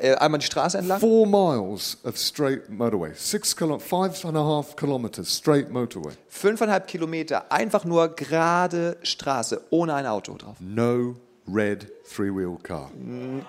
[0.00, 1.00] äh, einmal die Straße entlang.
[1.00, 6.12] Four miles of straight motorway, six kilo, five and a half kilometers straight motorway.
[6.28, 10.56] Fünfeinhalb Kilometer, einfach nur gerade Straße, ohne ein Auto drauf.
[10.60, 12.90] No red three-wheel car.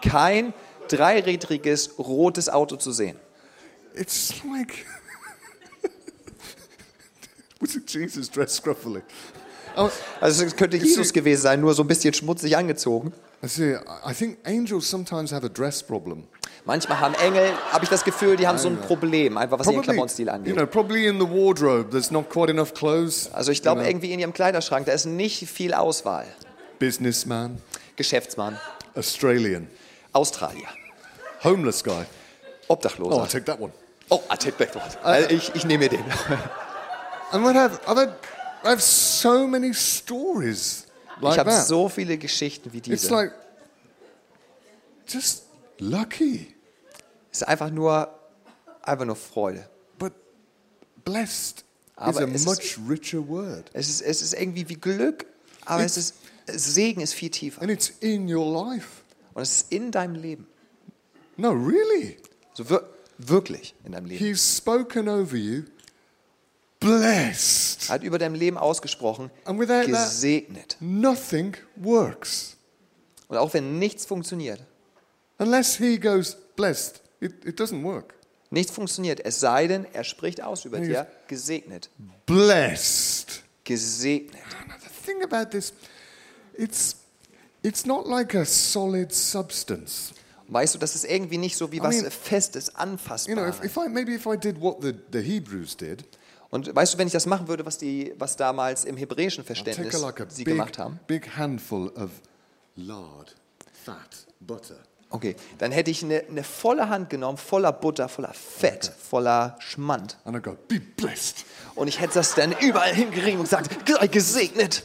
[0.02, 0.54] Kein
[0.88, 3.18] dreirädriges rotes Auto zu sehen.
[3.96, 4.86] It's like
[7.60, 9.02] was it Jesus dressed scruffily?
[9.78, 9.90] Oh,
[10.22, 13.14] Also es könnte Jesus gewesen sein, nur so ein bisschen schmutzig angezogen.
[13.44, 13.76] I see.
[13.76, 16.24] I think angels sometimes have a dress problem.
[16.66, 19.76] Manchmal haben Engel, habe ich das Gefühl, die haben so ein Problem, einfach was ihren
[19.76, 20.56] Probably, Klamottenstil you angeht.
[20.56, 21.90] know, probably in the wardrobe.
[21.92, 23.30] There's not quite enough clothes.
[23.34, 26.26] Also ich glaube, irgendwie in ihrem Kleiderschrank, da ist nicht viel Auswahl.
[26.80, 27.62] Businessman,
[27.96, 28.60] Geschäftsmann,
[28.96, 29.68] Australian,
[30.14, 30.68] Australier,
[31.44, 32.06] homeless guy.
[32.68, 33.28] Oh, I'll Obdachloser.
[33.30, 33.72] take that one.
[34.10, 34.76] Oh, I take that.
[35.04, 36.04] Also ich, ich nehme mir den.
[37.32, 38.10] And what have I've had,
[38.64, 40.86] I have so many stories
[41.22, 43.14] like Ich habe so viele Geschichten wie It's diese.
[43.14, 43.32] like
[45.08, 45.44] just
[45.80, 46.54] lucky,
[47.32, 48.10] Es ist einfach nur,
[48.82, 49.68] einfach nur Freude.
[49.98, 50.14] but
[51.04, 51.64] blessed is
[51.96, 55.26] Aber a es ist- much richer word, Es ist, es ist irgendwie wie Glück,
[55.66, 56.16] aber es ist,
[56.48, 57.62] Segen ist viel tiefer.
[57.62, 59.04] and it's in your life.
[59.34, 60.48] Und es ist in deinem Leben.
[61.38, 62.18] No, really.
[62.54, 64.24] So wir, wirklich in deinem Leben.
[64.24, 65.64] He's spoken over you,
[66.80, 70.78] blessed, Hat über deinem Leben ausgesprochen, and without that, gesegnet.
[70.80, 72.58] nothing works
[73.28, 74.62] Und auch wenn nichts funktioniert,
[75.40, 77.02] unless he goes blessed.
[77.20, 78.14] It, it doesn't work.
[78.52, 81.90] nichts funktioniert, es sei denn, er spricht aus über dir, gesegnet.
[82.26, 83.42] Blessed.
[83.64, 84.44] Gesegnet.
[84.68, 85.74] Now, the thing about this,
[86.58, 86.98] it's
[87.64, 90.14] it's not like a solid substance.
[90.48, 93.56] Weißt du, das ist irgendwie nicht so wie was mean, Festes, You know, Anfassbares.
[93.58, 96.06] if, if I maybe if I did what the, the Hebrews did,
[96.52, 99.96] Und weißt du, wenn ich das machen würde, was, die, was damals im hebräischen Verständnis
[99.96, 102.12] a, like sie big, gemacht haben, big handful of
[102.76, 103.36] lard,
[103.84, 104.78] fat, butter,
[105.16, 110.18] okay, dann hätte ich eine, eine volle Hand genommen, voller Butter, voller Fett, voller Schmand.
[110.26, 111.46] and I go, be blessed.
[111.76, 114.84] Und ich hätte das dann überall hingerieben und gesagt, sei gesegnet.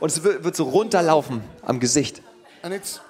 [0.00, 2.22] Und es wird, so runterlaufen am Gesicht.
[2.62, 3.00] and it's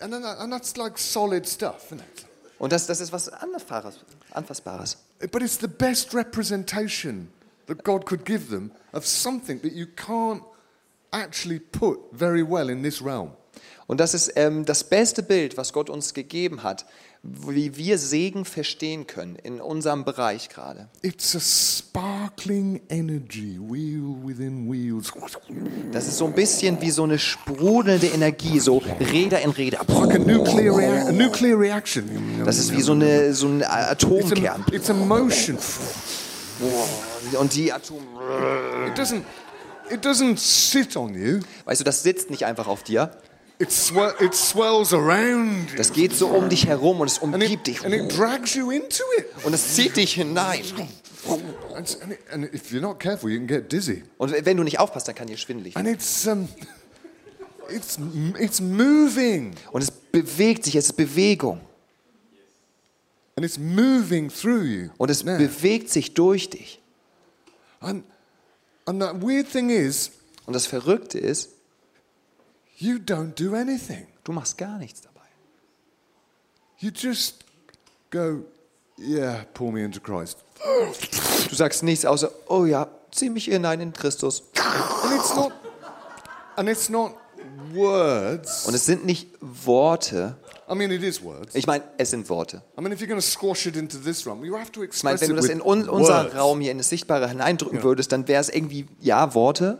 [0.00, 2.26] and then and that's like solid stuff, isn't it?
[2.58, 4.00] Und das, das ist was Anfassbares.
[4.32, 4.98] Anfassbares.
[5.30, 7.30] But it's the best representation
[7.66, 10.42] that God could give them of something that you can't
[11.12, 13.32] actually put very well in this realm.
[13.90, 16.86] Und das ist ähm, das beste Bild, was Gott uns gegeben hat,
[17.24, 20.88] wie wir Segen verstehen können in unserem Bereich gerade.
[21.02, 25.10] It's a sparkling energy, wheel within wheels.
[25.90, 29.80] Das ist so ein bisschen wie so eine sprudelnde Energie, so Räder in Räder.
[29.88, 32.08] Like a nuclear, rea- a nuclear reaction.
[32.44, 34.46] Das ist wie so, eine, so ein It's Atomkern.
[34.46, 35.58] a, it's a motion.
[37.36, 37.96] Und die Atom...
[38.86, 39.22] It doesn't,
[39.90, 41.40] it doesn't sit on you.
[41.64, 43.10] Weißt du, das sitzt nicht einfach auf dir.
[43.60, 45.76] It, swell, it swells around you.
[45.76, 47.84] Das geht so um dich herum und es And umgibt it, dich.
[47.84, 49.26] and it drags you into it.
[49.44, 50.62] Und es zieht dich hinein.
[51.76, 54.02] And, and, it, and if you're not careful, you can get dizzy.
[54.16, 55.86] Und wenn du nicht aufpasst, dann kann dir schwindelig werden.
[55.86, 56.48] And it's, um,
[57.68, 57.98] it's,
[58.38, 59.54] it's moving.
[59.72, 61.60] Und es bewegt sich, es ist Bewegung.
[63.36, 64.88] And it's moving through you.
[64.96, 65.36] Und es now.
[65.36, 66.80] bewegt sich durch dich.
[67.80, 68.04] And,
[68.86, 70.12] and the weird thing is,
[70.46, 71.50] Und das Verrückte ist,
[72.80, 74.06] you don't do anything.
[74.24, 75.20] du machst gar nichts dabei.
[76.78, 77.44] You just
[78.10, 78.44] go,
[78.98, 80.38] yeah, pull me into Christ.
[81.48, 84.42] Du sagst nichts außer, oh ja, zieh mich hinein in Christus.
[85.04, 85.52] And it's not,
[86.56, 87.14] and it's not
[87.72, 88.66] words.
[88.66, 90.36] Und es sind nicht Worte,
[90.70, 91.54] I mean, it is words.
[91.56, 92.62] Ich meine, es sind Worte.
[92.78, 95.02] I mean, if you're going to squash it into this realm, you have to Ich
[95.02, 96.34] meine, express wenn du das in un unser words.
[96.36, 99.78] Raum hier in das Sichtbare hineindrücken würdest, dann wäre es irgendwie, ja, Worte,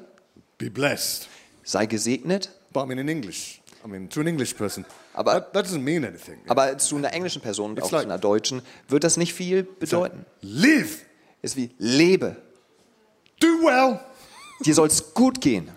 [0.59, 1.29] Be blessed.
[1.63, 5.53] sei gesegnet, But I mean, in English, I mean, to an English person, Aber- that,
[5.53, 6.39] that doesn't mean anything.
[6.49, 9.63] aber zu einer englischen Person It's auch like- zu einer deutschen wird das nicht viel
[9.65, 10.25] bedeuten.
[10.43, 11.05] Live,
[11.43, 12.37] Ist wie, lebe,
[13.41, 13.99] do well,
[14.65, 15.71] dir soll's gut gehen.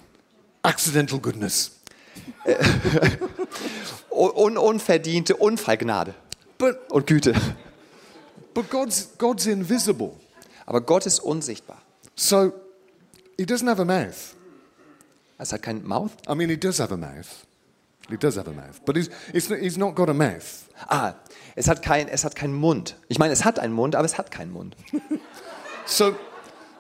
[0.62, 1.72] accidental goodness.
[4.10, 6.14] Un unverdiente Unfallgnade
[6.60, 7.34] But und Güte.
[8.54, 10.12] but God's God's invisible,
[10.68, 11.82] Aber Gott ist unsichtbar.
[12.16, 12.54] so
[13.38, 14.36] He doesn't have a mouth.
[15.44, 16.12] Es hat kein Mouth.
[16.28, 17.46] I mean, He does have a mouth.
[18.10, 19.10] He does have a mouth, but he's,
[19.50, 20.66] not, he's not got a mouth.
[20.90, 21.16] Ah,
[21.56, 22.96] es hat, kein, es hat keinen Mund.
[23.08, 24.76] Ich meine, es hat einen Mund, aber es hat keinen Mund.
[25.86, 26.16] So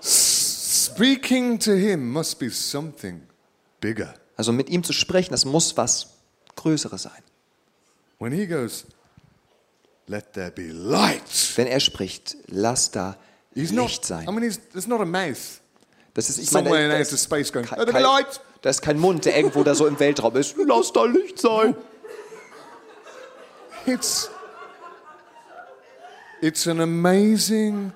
[0.02, 3.22] speaking to Him must be something
[3.82, 4.14] bigger.
[4.38, 6.08] Also mit ihm zu sprechen, das muss was
[6.56, 7.22] Größeres sein.
[8.20, 8.86] When He goes,
[10.08, 11.22] "Let there be light,"
[11.58, 13.18] Wenn er spricht, lass da
[13.54, 13.90] He's not.
[13.90, 14.26] Licht sein.
[14.28, 15.60] I mean, he's, there's not a mouth.
[16.14, 18.70] Das ist, ich Somewhere meine, in das outer space going, "Let there be light." Da
[18.70, 20.56] ist kein Mund, der irgendwo da so im Weltraum ist.
[20.66, 21.76] Lass da Licht sein.
[23.86, 24.32] It's
[26.42, 27.92] it's an amazing,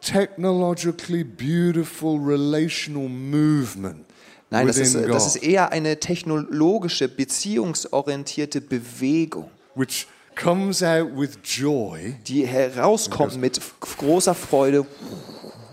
[0.00, 4.06] technologically beautiful relational movement
[4.50, 12.16] Nein, das ist, das ist eher eine technologische, beziehungsorientierte Bewegung, which comes out with joy.
[12.26, 14.84] die herauskommt mit großer Freude.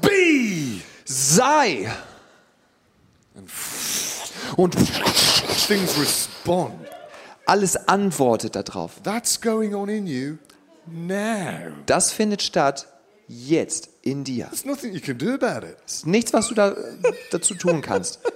[0.02, 1.92] Be Sei!
[4.58, 4.76] Und
[5.68, 6.74] things respond.
[7.46, 9.02] Alles antwortet darauf.
[9.04, 10.38] That's going on in you
[10.88, 11.72] now.
[11.86, 12.88] Das findet statt
[13.28, 14.46] jetzt in dir.
[14.48, 15.78] There's nothing you can do about it.
[15.86, 16.76] Es ist nichts, was du da,
[17.32, 18.20] dazu tun kannst.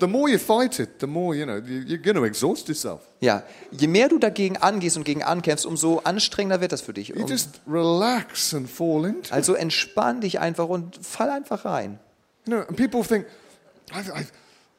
[0.00, 3.02] The more you fight it, the more you know you- you're going to exhaust yourself.
[3.20, 7.10] Ja, je mehr du dagegen angehst und gegen ankämpfst, umso anstrengender wird das für dich.
[7.10, 9.28] You Um, just relax and fall into.
[9.28, 9.32] it.
[9.32, 12.00] also entspann dich einfach und fall einfach rein.
[12.44, 13.26] You know, and people think,
[13.92, 14.32] I've, I've,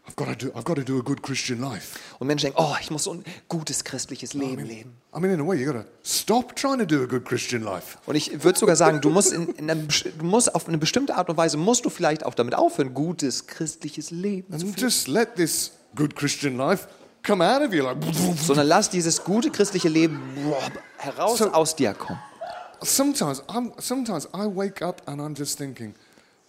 [0.07, 1.97] I've got to do, I've got to do a good Christian life.
[2.19, 4.93] Und Menschen denken, oh, ich muss ein gutes christliches Leben leben.
[5.15, 7.63] I mean, in a way, you got to stop trying to do a good Christian
[7.63, 7.97] life.
[8.05, 11.15] Und ich würde sogar sagen, du musst, in, in einem, du musst auf eine bestimmte
[11.15, 14.89] Art und Weise, musst du vielleicht auch damit aufhören, gutes christliches Leben zu And führen.
[14.89, 16.87] just let this good Christian life
[17.23, 17.97] come out of you like.
[18.45, 20.21] Sondern lass dieses gute christliche Leben
[20.97, 22.19] heraus So- aus dir kommen.
[22.83, 25.95] Sometimes, I'm, sometimes I wake up and I'm just thinking,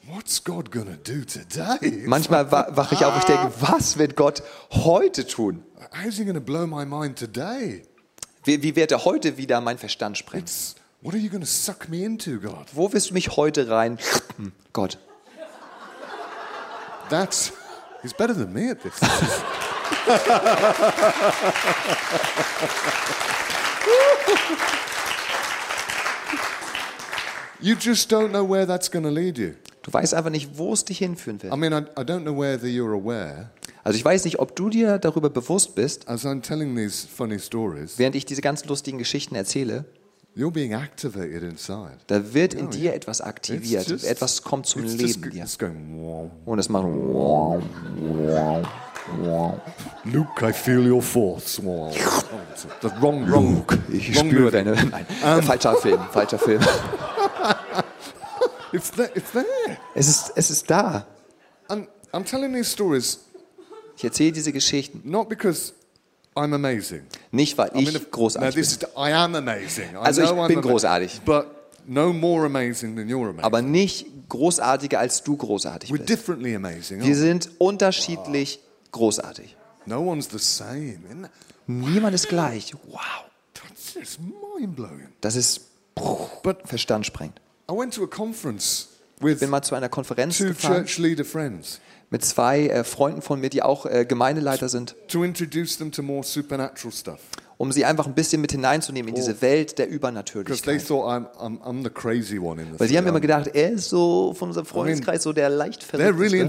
[0.08, 2.04] what's God to do today?
[2.06, 5.62] Manchmal wa- wache ich auf und ich denke, was wird Gott heute tun?
[6.02, 7.82] How's he to blow my mind today?
[8.44, 10.46] Wie, wie wird er heute wieder mein Verstand sprengen?
[11.02, 12.66] What are you to suck me into, God?
[12.72, 13.98] Wo wirst du mich heute rein?
[14.36, 14.98] Hm, Gott.
[17.08, 17.52] That's,
[18.02, 18.94] he's better than me at this.
[27.60, 29.56] you just don't know where that's going to lead you.
[29.86, 31.54] Du weißt einfach nicht, wo es dich hinführen wird.
[31.54, 33.50] I mean, I, I don't know whether you're aware,
[33.84, 37.38] Also ich weiß nicht, ob du dir darüber bewusst bist, as I'm telling these funny
[37.38, 39.84] stories, während ich diese ganz lustigen Geschichten erzähle,
[40.36, 41.98] you're being activated inside.
[42.08, 45.46] da wird in dir etwas aktiviert, just- etwas kommt zum Leben just, dir.
[45.68, 46.30] going, wow.
[46.46, 46.88] Und es macht
[50.04, 51.60] Luke, I feel your force.
[51.62, 51.94] Wow.
[52.82, 54.50] Oh, wrong, wrong, ich wrong spüre movie.
[54.52, 54.72] deine.
[54.72, 56.60] Nein, falscher Film, falscher Film.
[58.72, 59.10] It's there.
[59.14, 59.44] It's there.
[59.94, 61.06] Es ist, es ist da.
[61.68, 63.20] And I'm telling these stories
[63.96, 65.72] Ich erzähle diese Geschichten not because
[66.34, 67.02] I'm amazing.
[67.30, 69.92] nicht, weil I mean, ich no, großartig this bin, is, I am amazing.
[69.94, 71.20] I Also ich know I'm bin ama- großartig.
[71.24, 71.46] But
[71.86, 73.44] no more amazing than you're amazing.
[73.44, 76.08] aber nicht großartiger als du großartig We're bist.
[76.08, 77.02] differently amazing.
[77.02, 78.60] Wir sind unterschiedlich
[78.92, 79.56] großartig.
[79.86, 79.90] we?
[79.90, 80.98] No one's the same.
[81.08, 81.30] Isn't that?
[81.68, 82.74] Niemand ist gleich.
[82.88, 83.00] Wow.
[83.54, 85.08] That's just mind blowing.
[85.20, 85.60] Das ist
[86.42, 87.06] But Verstand
[87.66, 87.70] sprengt.
[87.70, 88.88] I went to a conference
[89.20, 90.86] with Ich bin mal zu einer Konferenz gefahren
[92.10, 96.02] mit zwei äh, Freunden von mir, die auch äh, Gemeindeleiter sind, to introduce them to
[96.02, 97.20] more supernatural stuff.
[97.58, 100.80] um sie einfach ein bisschen mit hineinzunehmen in diese Welt der Übernatürlichkeit.
[100.80, 101.82] I'm, I'm, I'm
[102.78, 106.46] Weil sie haben immer gedacht, er ist so von unserem Freundeskreis so der leicht really.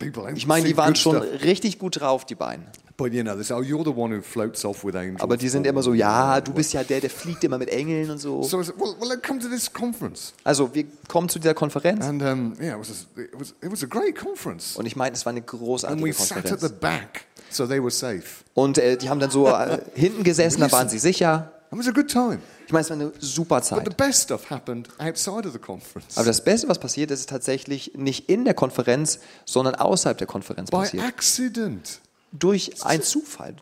[0.00, 2.66] They Ich meine, die waren schon richtig gut drauf, die beiden.
[2.96, 5.20] But you know, they say, oh, you're the one who floats off with angels.
[5.22, 8.10] Aber die sind immer so, ja, du bist ja der, der fliegt immer mit Engeln
[8.10, 8.42] und so.
[8.42, 10.34] So I said, well, well, let's come to this conference.
[10.44, 12.20] Also wir kommen zu dieser Konferenz And
[12.60, 14.76] yeah, it was, a, it, was, it was a great conference.
[14.76, 16.80] und ich meine, es war eine And großartige we sat at the Konferenz.
[16.80, 18.22] back, so they were safe.
[18.54, 21.52] Und äh, die haben dann so äh, hinten gesessen, da waren sie sicher.
[21.72, 22.38] It was a good time.
[22.66, 23.96] Ich meine, es war eine super But the Zeit.
[23.96, 26.16] best stuff happened outside of the conference.
[26.16, 30.26] Aber das Beste, was passiert ist, ist tatsächlich nicht in der Konferenz, sondern außerhalb der
[30.26, 31.02] Konferenz By passiert.
[32.32, 33.56] Durch einen Zufall.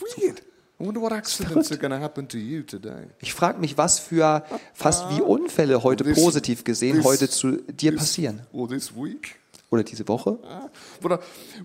[0.00, 0.42] Weird.
[0.80, 3.06] I wonder what accidents are going to happen to you today.
[3.20, 7.56] Ich frage mich, was für fast wie Unfälle heute This- positiv gesehen this- heute zu
[7.62, 8.42] dir this- passieren.
[8.52, 9.36] Or this week.
[9.70, 10.38] Oder diese Woche.
[11.00, 11.16] But uh,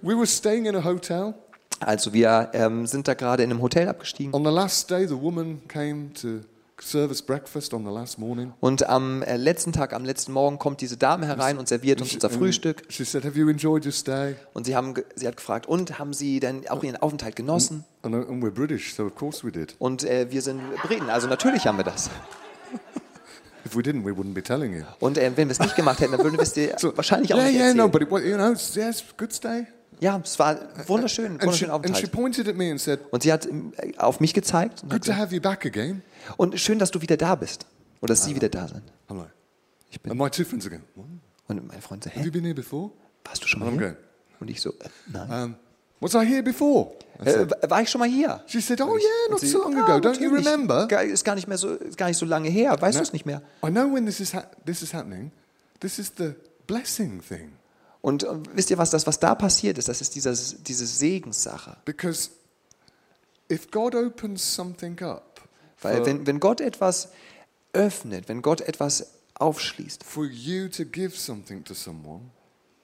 [0.01, 1.35] we were staying in a hotel.
[1.79, 4.33] Also wir ähm, sind da gerade in einem Hotel abgestiegen.
[4.33, 6.39] On the last day, the woman came to
[6.81, 8.53] serve us breakfast on the last morning.
[8.59, 12.13] Und am äh, letzten Tag, am letzten Morgen kommt diese Dame herein und serviert uns
[12.13, 12.83] unser Frühstück.
[12.89, 14.36] She said, Have you enjoyed your stay?
[14.53, 17.86] Und sie, haben, sie hat gefragt, und haben Sie denn auch Ihren Aufenthalt genossen?
[18.01, 19.75] And, and we're British, so of course we did.
[19.79, 22.09] Und äh, wir sind Briten, also natürlich haben wir das.
[23.65, 24.83] If we didn't, we wouldn't be telling you.
[24.99, 27.38] Und äh, wenn wir es nicht gemacht hätten, dann würden wir es dir wahrscheinlich auch
[27.38, 27.77] yeah, nicht yeah, erzählen.
[27.77, 29.65] no, but it, was- you know, yes, good stay.
[29.99, 32.12] Ja, es war wunderschön, she Aufenthalt.
[32.12, 35.34] pointed at me and said, Und sie hat ähm, auf mich gezeigt Good to have
[35.34, 36.01] you back again.
[36.38, 37.65] und schön, dass du wieder da bist.
[38.01, 38.84] Oder dass Sie wieder da sind.
[39.08, 39.25] Hello.
[39.89, 40.84] Ich bin, And my two friends again.
[41.47, 42.91] Und mein Freund so, Have hä, you been here before?
[43.23, 43.79] warst du schon mal I'm hier?
[43.82, 43.95] going.
[44.41, 45.43] Und ich so, äh, nein.
[45.45, 45.56] Um,
[46.01, 46.91] was I here before?
[47.19, 48.41] I Äh, said, wa- war ich schon mal hier?
[48.47, 50.10] she said, Oh, yeah, not Sie, so long "Ah, ago.
[50.10, 50.88] Don't you remember?
[51.03, 52.75] Ist gar nicht mehr so, ist gar nicht so lange her.
[52.82, 53.41] Weißt du es nicht mehr?
[53.65, 55.32] I know when this is, ha- this is happening.
[55.79, 56.34] This is the
[56.67, 57.53] blessing thing.
[58.03, 61.77] Und äh, wisst ihr was, das, was da passiert ist, das ist dieser, diese Segenssache.
[61.85, 62.31] Because
[63.49, 65.41] if God opens something up
[65.81, 67.09] Weil wenn, wenn Gott etwas
[67.71, 72.29] öffnet, wenn Gott etwas aufschließt, for you to give something to someone,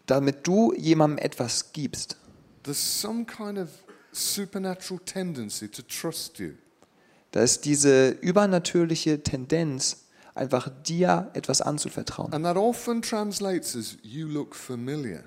[0.05, 2.15] damit du jemandem etwas gibst,
[2.63, 3.67] there's some kind of
[4.13, 6.51] supernatural tendency to trust you.
[7.31, 10.05] da ist diese übernatürliche Tendenz,
[10.39, 12.33] einfach dir etwas anzuvertrauen.
[12.33, 15.23] And that often translates as you look familiar.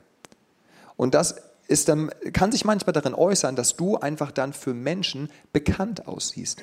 [0.96, 1.37] Und das
[1.68, 6.62] ist dann, kann sich manchmal darin äußern, dass du einfach dann für Menschen bekannt aussiehst.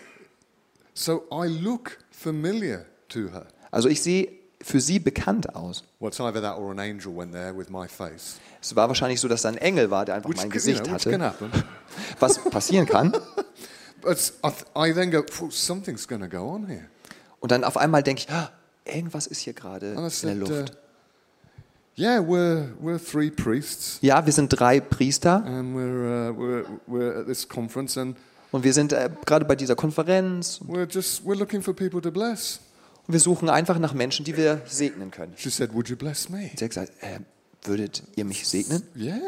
[0.94, 3.48] So I look familiar to her.
[3.72, 4.32] Also ich sehe
[4.62, 5.84] für sie bekannt aus.
[6.02, 6.20] Es
[8.76, 11.34] war wahrscheinlich so, dass da ein Engel war, der einfach mein Gesicht hatte.
[12.20, 13.16] Was passieren kann.
[14.02, 16.86] But I, th- I then go, "Phew, something's going to go on here.
[17.40, 18.52] Und dann auf einmal denke ich, ah,
[18.86, 20.78] irgendwas ist hier gerade in der said, uh, Luft.
[21.98, 24.00] yeah, we're, we're three priests.
[24.02, 28.18] Ja, wir sind drei Priester And we're, uh, we're, we're at this conference and
[28.52, 32.12] und wir sind äh, gerade bei dieser Konferenz we're just we're looking for people to
[32.12, 32.60] bless.
[33.08, 35.34] und wir suchen einfach nach Menschen, die wir segnen können.
[35.36, 36.50] She said, Would you bless me?
[36.56, 37.20] Sie hat gesagt, äh,
[37.64, 38.84] würdet ihr mich segnen?
[38.96, 39.20] Yeah.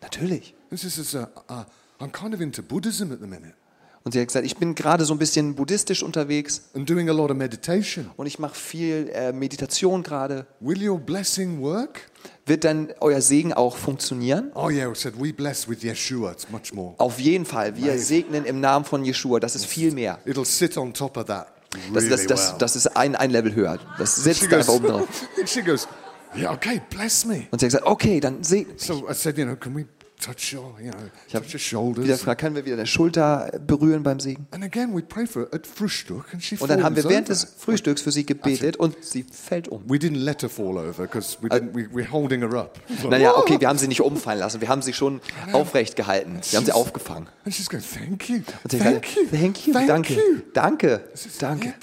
[0.00, 0.54] Natürlich.
[0.70, 1.64] This is a, uh,
[1.98, 3.54] I'm kind of into Buddhism at the minute
[4.02, 7.12] Und sie hat gesagt, ich bin gerade so ein bisschen buddhistisch unterwegs and doing a
[7.12, 8.10] lot of meditation.
[8.16, 10.46] und ich mache viel äh, Meditation gerade.
[10.60, 12.00] Will your blessing work?
[12.46, 14.50] Wird dann euer Segen auch funktionieren?
[14.54, 16.32] Oh, yeah, we said, We bless with Yeshua.
[16.32, 16.94] It's much more.
[16.98, 17.76] Auf jeden Fall.
[17.76, 19.38] Wir segnen im Namen von Jeshua.
[19.38, 20.18] Das ist viel mehr.
[20.26, 21.48] It'll sit on top of that.
[21.92, 23.78] Das, Really das, das, das ist ein, ein Level höher.
[23.98, 25.08] Das she, sitzt da goes, einfach oben drauf.
[25.46, 25.86] she goes,
[26.34, 27.46] Yeah, okay, bless me.
[27.50, 28.82] Und sie hat gesagt, okay, dann segne mich.
[28.82, 29.84] So I said, You know, can we
[30.20, 32.04] touch your, you know, Ich habe touch your shoulders?
[32.04, 34.46] wieder gefragt, können wir wieder deine Schulter berühren beim Segen?
[34.50, 37.44] And again, we pray for at Frühstück and she Und dann haben wir während des
[37.58, 39.82] Frühstücks für sie gebetet und sie fällt um.
[39.88, 42.78] We didn't let her fall over because we didn't, we, we're holding her up.
[42.88, 45.20] Like, Naja, okay, wir haben sie nicht umfallen lassen, wir haben sie schon
[45.52, 46.40] aufrecht gehalten.
[46.50, 47.28] Wir haben sie aufgefangen.
[47.44, 50.16] And she's going, thank you, Und thank gesagt, you, thank you, danke,
[50.52, 51.00] danke,
[51.40, 51.74] danke.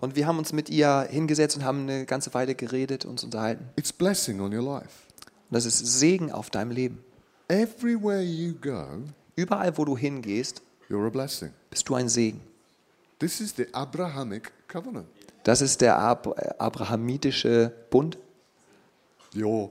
[0.00, 3.64] Und wir haben uns mit ihr hingesetzt und haben eine ganze Weile geredet, uns unterhalten.
[3.76, 5.03] It's blessing on your life.
[5.54, 7.04] Das ist Segen auf deinem Leben.
[7.46, 9.04] Everywhere you go,
[9.36, 11.52] Überall, wo du hingehst, you're a blessing.
[11.70, 12.40] bist du ein Segen.
[13.20, 15.06] This is the Abrahamic covenant.
[15.44, 18.18] Das ist der Ab äh, abrahamitische Bund.
[19.32, 19.70] You're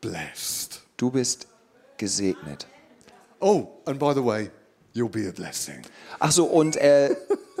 [0.00, 0.80] blessed.
[0.96, 1.46] Du bist
[1.98, 2.66] gesegnet.
[3.40, 4.50] Oh, and by the way,
[4.94, 5.82] you'll be a blessing.
[6.18, 7.14] Ach so, und äh,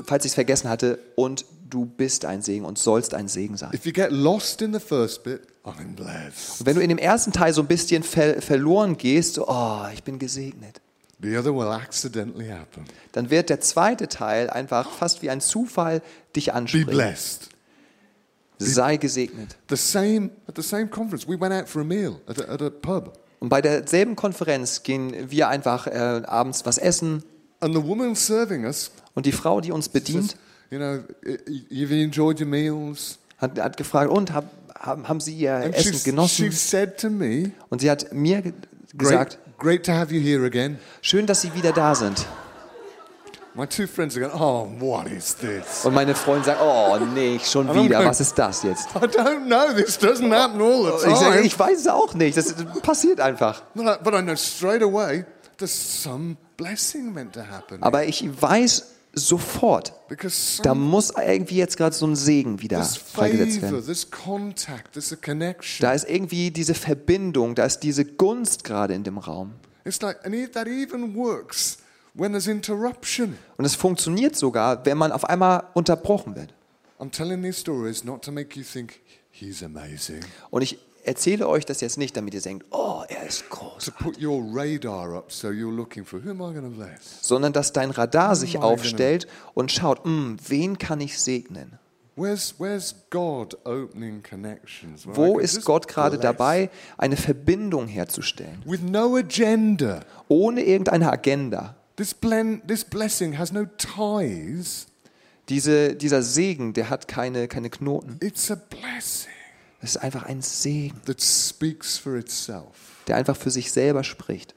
[0.06, 3.70] falls ich es vergessen hatte, und du bist ein Segen und sollst ein Segen sein.
[3.72, 6.60] If you get lost in the first bit, I'm blessed.
[6.60, 9.84] Und wenn du in dem ersten Teil so ein bisschen ver verloren gehst, so, oh,
[9.92, 10.80] ich bin gesegnet,
[11.22, 12.84] The other will accidentally happen.
[13.12, 16.00] dann wird der zweite Teil einfach fast wie ein Zufall
[16.34, 16.86] dich Be ansprechen.
[16.90, 17.48] blessed.
[18.58, 19.56] Sei gesegnet.
[19.70, 21.26] The same at the same conference.
[21.26, 24.82] We went out for a meal at a, at a pub, Und bei derselben Konferenz
[24.82, 25.90] gehen wir einfach äh,
[26.26, 27.22] abends was essen
[27.60, 30.36] and the woman serving us und die Frau, die uns bedient,
[30.70, 31.02] "You know,
[31.70, 34.44] you've enjoyed your meals." hat, hat gefragt, und hab,
[34.78, 36.52] haben, haben Sie Ihr And Essen she, she genossen?
[36.52, 38.52] said to me, Und sie hat mir ge-
[38.96, 42.26] "Great, gesagt, great to have you here again." schön, dass Sie wieder da sind.
[43.54, 47.40] My two friends are going, "Oh, what is this?" Und meine Freundin sagt, oh nee,
[47.42, 48.88] schon wieder, going- was ist das jetzt?
[48.94, 49.74] I don't know.
[49.74, 51.40] This doesn't happen all the Ich sage, time.
[51.46, 53.62] ich weiß es auch nicht, das passiert einfach.
[53.74, 55.24] But I, but I know straight away
[55.58, 57.82] there's some blessing meant to happen.
[57.82, 59.92] Aber ich weiß sofort,
[60.62, 63.82] da muss irgendwie jetzt gerade so ein Segen wieder freigesetzt werden.
[65.80, 69.52] Da ist irgendwie diese Verbindung, da ist diese Gunst gerade in dem Raum.
[73.56, 76.52] Und es funktioniert sogar, wenn man auf einmal unterbrochen wird.
[80.50, 83.92] Und ich erzähle euch das jetzt nicht, damit ihr denkt, oh, er ist groß, so
[87.20, 91.78] sondern dass dein Radar sich aufstellt und schaut, "Hm, wen kann ich segnen?
[92.16, 95.06] Where's, where's God opening connections?
[95.06, 98.62] where I Wo ist Gott gerade dabei, eine Verbindung herzustellen?
[98.66, 100.00] With no agenda.
[100.28, 101.76] Ohne irgendeine Agenda.
[101.96, 104.86] This, blend, this blessing has no ties.
[105.48, 108.18] Diese, dieser Segen, der hat keine, keine Knoten.
[108.20, 109.39] It's a blessing
[109.80, 114.54] Es ist einfach ein Segen, that speaks for itself der einfach für sich selber spricht.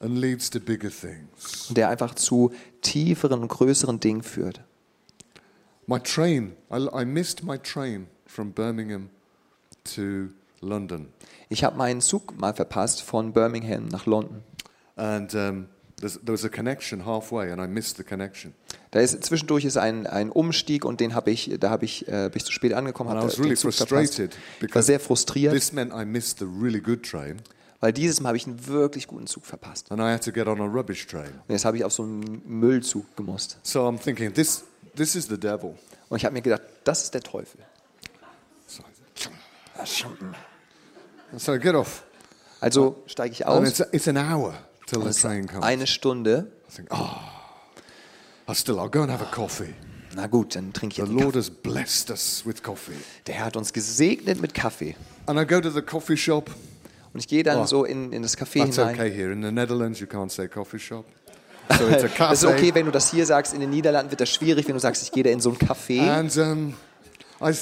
[0.00, 1.68] and leads to bigger things.
[1.68, 2.52] Und der einfach zu
[2.82, 4.60] tieferen und größeren Dingen führt.
[5.86, 9.10] My train, I, I missed my train from Birmingham
[9.94, 10.28] to
[10.60, 11.08] London.
[11.48, 14.42] Ich habe meinen Zug mal verpasst von Birmingham nach London.
[14.96, 15.68] And um,
[16.04, 18.54] there's, there was a connection halfway, and I missed the connection.
[18.90, 22.28] Da ist zwischendurch ist ein, ein Umstieg und den habe ich, da habe ich, äh,
[22.28, 23.64] bin ich zu spät angekommen, And den really Ich
[24.60, 27.40] war because sehr frustriert, this meant I missed the really good train,
[27.80, 29.90] weil dieses Mal habe ich einen wirklich guten Zug verpasst.
[29.90, 30.00] and.
[30.00, 33.58] Und jetzt habe ich auf so einen Müllzug gemusst.
[33.62, 35.74] So I'm thinking, this, this is the devil.
[36.08, 37.60] Und ich habe mir gedacht, das ist der Teufel.
[41.36, 42.04] So, get off,
[42.60, 43.80] Also steige ich and aus.
[43.80, 44.54] it's, it's an hour
[45.02, 45.64] till the train comes.
[45.64, 46.46] eine Stunde.
[46.68, 47.18] I think, oh,
[48.48, 49.74] I still, I'll go and have a coffee.
[50.16, 51.38] Na gut, dann trinke ich The jetzt Lord Kaffee.
[51.38, 52.94] has blessed us with coffee.
[53.26, 54.94] Der hat uns gesegnet mit Kaffee.
[55.26, 56.50] And I go to the coffee shop.
[57.12, 57.66] Und ich gehe dann Oh.
[57.66, 58.94] so in, in das Café That's hinein.
[58.94, 59.32] okay here.
[59.32, 61.04] In the Netherlands, you can't say coffee shop.
[61.78, 62.30] So it's a cafe.
[62.30, 63.54] Das ist okay, wenn du das hier sagst.
[63.54, 65.56] In den Niederlanden wird das schwierig, wenn du sagst, ich gehe da in so ein
[65.56, 66.00] Café.
[66.10, 66.74] And, um,
[67.40, 67.52] I,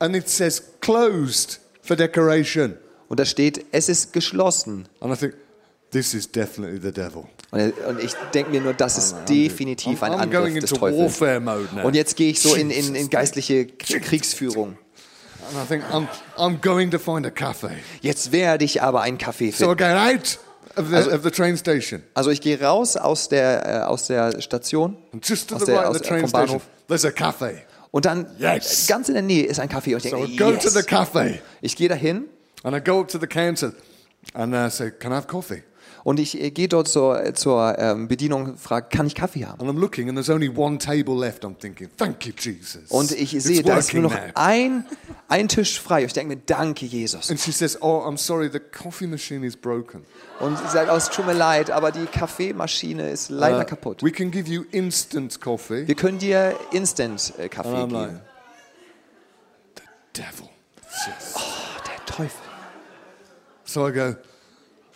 [0.00, 2.74] and it says closed for decoration.
[3.08, 4.86] Und da steht, es ist geschlossen.
[5.00, 5.34] And I think,
[5.92, 7.24] this is definitely the devil.
[7.52, 10.70] Und, und ich denke mir nur, das ist definitiv ein I'm, I'm going Angriff des
[10.72, 11.20] into Teufels.
[11.20, 11.84] warfare mode now.
[11.86, 14.78] Und jetzt gehe ich so in, in, in geistliche Kriegsführung.
[15.48, 17.70] And I think, I'm, I'm going to find a cafe.
[18.00, 19.76] Jetzt werde ich aber einen So I finden.
[19.76, 20.38] get out
[20.76, 22.02] of the, of the train station.
[22.14, 25.66] Also ich gehe raus aus der, äh, aus der Station And just to Aus the
[25.66, 26.62] der- right of aus- the train vom station, Bahnhof.
[26.88, 27.62] there's a cafe.
[27.90, 28.86] und dann Yes.
[28.86, 30.76] ganz in der Nähe ist ein Café und ich So denke, I go to the
[30.78, 30.86] yes.
[30.86, 31.40] cafe.
[31.60, 32.24] ich gehe dahin
[32.62, 33.72] And I go up to the counter
[34.34, 35.62] and uh, say, Can I have coffee?
[36.04, 39.60] Und ich äh, gehe dort zur, zur ähm, Bedienung und frage, kann ich Kaffee haben?
[39.60, 41.44] And I'm looking and there's only one table left.
[41.44, 42.90] I'm thinking, Thank you, Jesus.
[42.90, 44.20] Und ich It's sehe, da ist nur noch now.
[44.34, 44.84] ein,
[45.28, 46.04] ein Tisch frei.
[46.04, 47.30] Ich denke mir, danke Jesus.
[47.30, 50.04] And she says, Oh, I'm sorry, the coffee machine is broken.
[50.40, 54.02] Und sie sagt, oh, es tut mir leid, aber die Kaffeemaschine ist leider Uh, kaputt.
[54.02, 55.86] We can give you instant coffee.
[55.86, 58.20] Wir können dir Instant-Kaffee And I'm like, geben.
[60.14, 60.48] Devil.
[61.06, 62.40] Just- Oh, der Teufel.
[63.64, 64.16] So I go,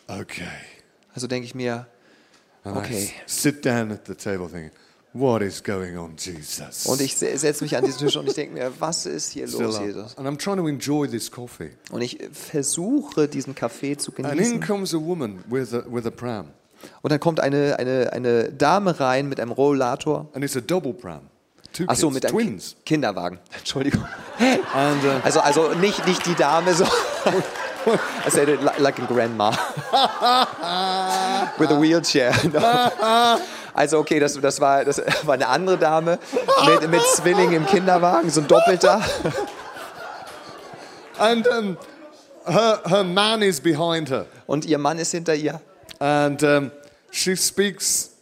[0.08, 0.44] Okay.
[1.16, 1.86] Also denke ich mir,
[2.64, 3.10] Okay.
[3.26, 4.70] sit down at the table thinking,
[5.12, 6.84] What is going on, Jesus?
[6.84, 9.48] und ich se- setze mich an diesen Tisch und ich denke mir, was ist hier
[9.48, 9.86] Still los, up.
[9.86, 10.18] Jesus?
[10.18, 11.70] And I'm trying to enjoy this coffee.
[11.90, 14.60] Und ich versuche, diesen Kaffee zu And in genießen.
[14.60, 16.48] comes a woman with a, with a pram.
[17.00, 20.28] Und dann kommt eine, eine, eine Dame rein mit einem Rollator.
[20.34, 21.22] And it's a double pram.
[21.72, 22.76] Two Ach so, kids, mit einem twins.
[22.84, 23.38] Ki Kinderwagen.
[23.58, 24.04] Entschuldigung.
[24.74, 26.84] And uh, Also, also nicht, nicht die Dame, so.
[27.86, 29.50] I said it li- like a grandma.
[31.58, 32.32] With a wheelchair.
[32.52, 33.40] No.
[33.74, 36.18] Also, okay, das, das, war, das war eine andere Dame
[36.66, 39.02] mit, mit Zwilling im Kinderwagen, so ein Doppelter.
[41.18, 41.76] and um,
[42.46, 44.24] her, her man is behind her.
[44.46, 45.60] Und ihr Mann ist hinter ihr.
[45.98, 46.70] And um,
[47.10, 48.12] she speaks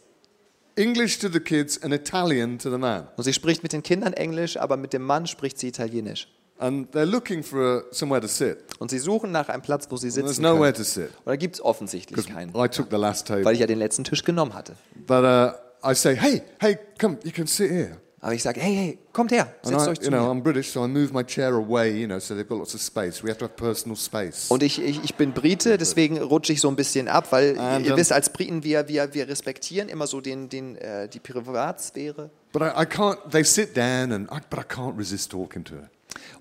[0.75, 3.07] English to the kids and Italian to the man.
[3.15, 6.27] Und sie spricht mit den Kindern Englisch, aber mit dem Mann spricht sie Italienisch.
[6.57, 8.57] And they're looking for somewhere to sit.
[8.79, 10.75] Und sie suchen nach einem Platz, wo sie And there's sitzen nowhere können.
[10.75, 11.09] to sit.
[11.09, 13.43] Und da gibt es offensichtlich keinen, I took the last table.
[13.43, 14.75] weil ich ja den letzten Tisch genommen hatte.
[15.05, 15.51] But uh,
[15.89, 17.97] I say, hey, hey, come, you can sit here.
[18.21, 20.31] Aber ich sage, hey, hey, kommt her, setzt I, euch you zu know, mir.
[20.31, 22.81] I'm British, so I move my chair away, you know, so they've got lots of
[22.81, 23.21] space.
[23.23, 24.49] We have to have personal space.
[24.49, 27.85] Und ich, ich, ich bin Brite, deswegen rutsche ich so ein bisschen ab, weil And,
[27.85, 31.19] ihr um, wisst, als Briten, wir, wir, wir respektieren immer so den, den, äh, die
[31.19, 32.31] Privatsphäre.
[32.51, 35.75] But I, I can't, they sit down, and I, but I can't resist talking to
[35.75, 35.89] her.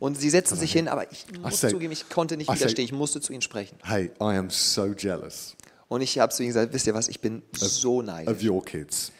[0.01, 2.61] Und sie setzen sich hin, aber ich muss say- zugeben, ich konnte nicht I say-
[2.61, 3.77] widerstehen, ich musste zu ihnen sprechen.
[3.83, 5.57] Hey, I am so jealous
[5.89, 8.65] Und ich habe zu ihnen gesagt, wisst ihr was, ich bin so of neidisch, your
[8.65, 9.13] kids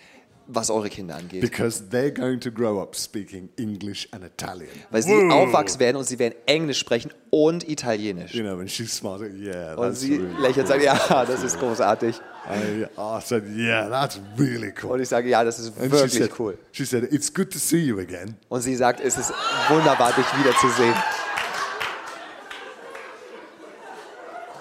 [0.47, 1.41] was eure Kinder angeht.
[1.41, 4.69] because they're going to grow up speaking English and Italian.
[4.91, 8.35] Weil sie aufwachsen werden und sie werden Englisch sprechen und Italienisch.
[8.35, 9.23] You know, and she smiled.
[9.41, 12.21] Yeah, Und sie really lächelt und sagt, ja, das ist großartig.
[12.47, 14.93] I, said, yeah, that's really cool.
[14.93, 16.59] Und ich sage, ja, das ist And she wirklich said, cool.
[16.73, 18.37] she said, it's good to see you again.
[18.51, 19.33] Und sie sagt, es ist
[19.69, 20.95] wunderbar, dich wiederzusehen.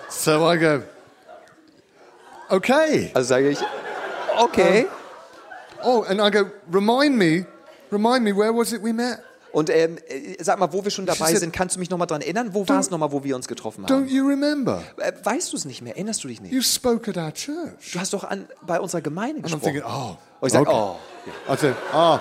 [0.09, 0.83] So I go,
[2.49, 3.11] okay.
[3.13, 3.59] Also sage ich,
[4.39, 4.87] okay.
[5.83, 7.45] Oh, and I go, remind me,
[7.91, 9.19] remind me, where was it we met?
[9.53, 12.21] Und ähm, äh, sag mal, wo wir schon dabei sind, kannst du mich nochmal dran
[12.21, 12.53] erinnern?
[12.53, 14.07] Wo war es nochmal, wo wir uns getroffen Don't haben?
[14.09, 14.83] you remember?
[14.97, 15.93] Äh, weißt du es nicht mehr?
[15.95, 16.51] Erinnerst du dich nicht?
[16.51, 17.91] You spoke at our church.
[17.93, 19.73] Du hast doch an, bei unserer Gemeinde And I'm gesprochen.
[19.73, 20.17] thinking, oh.
[20.41, 20.71] Und ich sag, okay.
[20.75, 21.53] oh.
[21.53, 22.19] I said, ah.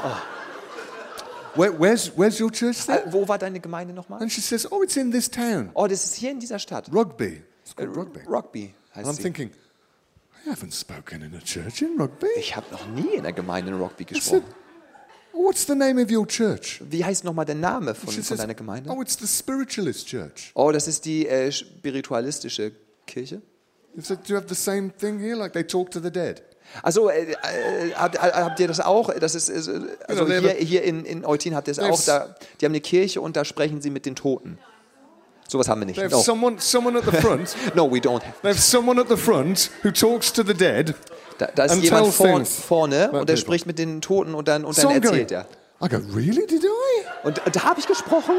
[1.55, 3.12] Where, where's, where's your church Äh, then?
[3.12, 4.20] wo war deine Gemeinde nochmal?
[4.22, 5.70] And she says, oh, it's in this town.
[5.74, 6.91] Oh, das ist hier in dieser Stadt.
[6.93, 7.43] Rugby.
[7.64, 8.20] It's called Rugby.
[8.26, 9.22] Rugby And I'm heißt sie.
[9.22, 9.51] thinking,
[10.47, 12.26] I haven't spoken in a church in Rugby.
[12.37, 14.45] Ich habe noch nie in der Gemeinde in Rugby gesprochen.
[15.33, 16.80] What's the name of your church?
[16.89, 18.91] Wie heißt nochmal der Name von, von says, deiner Gemeinde?
[18.91, 20.53] oh, it's the spiritualist church.
[20.55, 22.72] Oh, das ist die äh, spiritualistische
[23.07, 23.43] Kirche.
[23.97, 25.37] I said, do you have the same thing here?
[25.37, 26.43] Like they talk to the dead?
[26.83, 29.12] Also äh, äh, habt, äh, habt ihr das auch?
[29.14, 32.01] Das ist, ist äh, also Genau, hier, hier in, in Eutin habt ihr es auch.
[32.05, 34.59] Da, die haben eine Kirche und da sprechen sie mit den Toten.
[35.49, 35.97] Sowas haben wir nicht.
[35.97, 37.55] They have No, someone, someone at the front.
[37.74, 38.22] no we don't.
[38.22, 38.41] have.
[38.41, 40.95] they have someone at the front who talks to the dead.
[41.43, 44.64] Da, da ist And jemand things vorne und der spricht mit den Toten und dann,
[44.64, 45.47] und dann going, erzählt er.
[45.84, 46.47] I go, really?
[46.47, 47.26] Did I?
[47.26, 48.34] Und da habe ich gesprochen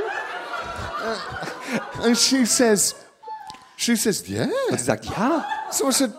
[2.01, 2.95] And she says,
[3.75, 4.47] she says, yeah.
[4.69, 5.45] und sie sagt, ja.
[5.69, 6.11] So I said,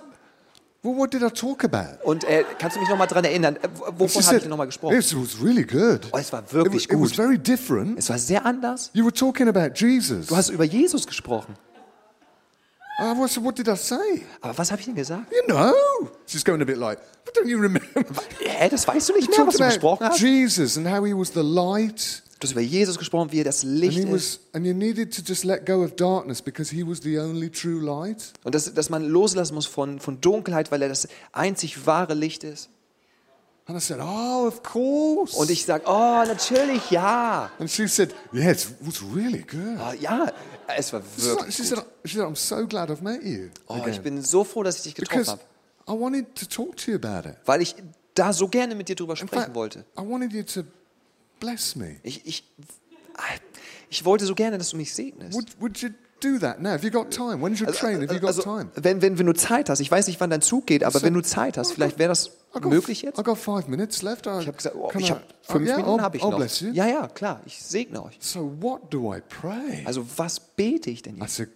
[0.83, 2.03] well, what did I talk about?
[2.05, 3.57] Und äh, kannst du mich nochmal dran erinnern?
[3.57, 4.95] Äh, Wovon habe ich nochmal gesprochen?
[4.99, 6.01] it was really good.
[6.13, 7.17] Oh, es war It, wirklich wa- it was gut.
[7.17, 7.99] very different.
[7.99, 8.91] Es war sehr anders.
[8.93, 10.27] You were talking about Jesus.
[10.27, 11.55] Du hast über Jesus gesprochen.
[12.99, 13.97] I was, what did I say?
[14.41, 15.33] Aber was habe ich denn gesagt?
[15.33, 15.73] You know.
[16.27, 17.81] She's going a bit like, but don't you remember?
[18.41, 20.21] Hä, das weißt du nicht mehr, was du gesprochen hast?
[20.21, 22.23] Jesus and how he was the light.
[22.41, 24.13] Du hast über Jesus gesprochen, wie er das And Licht he ist.
[24.13, 27.51] was, and you needed to just let go of darkness because he was the only
[27.51, 28.33] true light.
[28.45, 32.45] Und dass, dass man loslassen muss von, von Dunkelheit, weil er das einzig wahre Licht
[32.45, 32.69] ist.
[33.67, 35.35] And I said, oh, of course.
[35.37, 37.51] Und ich sage, oh, natürlich, ja.
[37.59, 39.79] and she said, yeah, it was really good.
[39.81, 40.31] Oh, ja,
[40.77, 41.69] es war wirklich she, gut.
[41.69, 43.51] said, she said, I'm so glad I've met you.
[43.67, 43.95] Oh, again.
[43.95, 45.43] ich bin so froh, dass ich dich getroffen because habe.
[45.89, 47.37] I wanted to talk to you about it.
[47.47, 47.75] Weil ich
[48.15, 49.85] da so gerne mit dir drüber In sprechen fact, wollte.
[49.99, 50.65] I wanted you to
[51.41, 51.97] bless me.
[52.03, 52.45] Ich, ich,
[53.89, 55.35] ich wollte so gerne, dass du mich segnest.
[55.35, 55.89] Would, would you
[56.25, 56.71] do that now?
[56.71, 57.41] Have you got time?
[57.43, 58.01] When's your train?
[58.01, 58.71] Have you got Also, time?
[58.77, 61.05] wenn, wenn, wenn du Zeit hast, ich weiß nicht, wann dein Zug geht, aber So-
[61.07, 63.19] wenn du Zeit hast, vielleicht wäre das I got, möglich jetzt?
[63.19, 64.27] I got five minutes left.
[64.27, 66.41] I, Ich habe gesagt, oh, ich I- habe fünf yeah, Minuten habe ich noch.
[66.73, 68.17] Ja, ja, klar, ich segne euch.
[68.21, 69.83] So what do I pray?
[69.85, 71.37] Also was bete ich denn I jetzt?
[71.37, 71.49] said,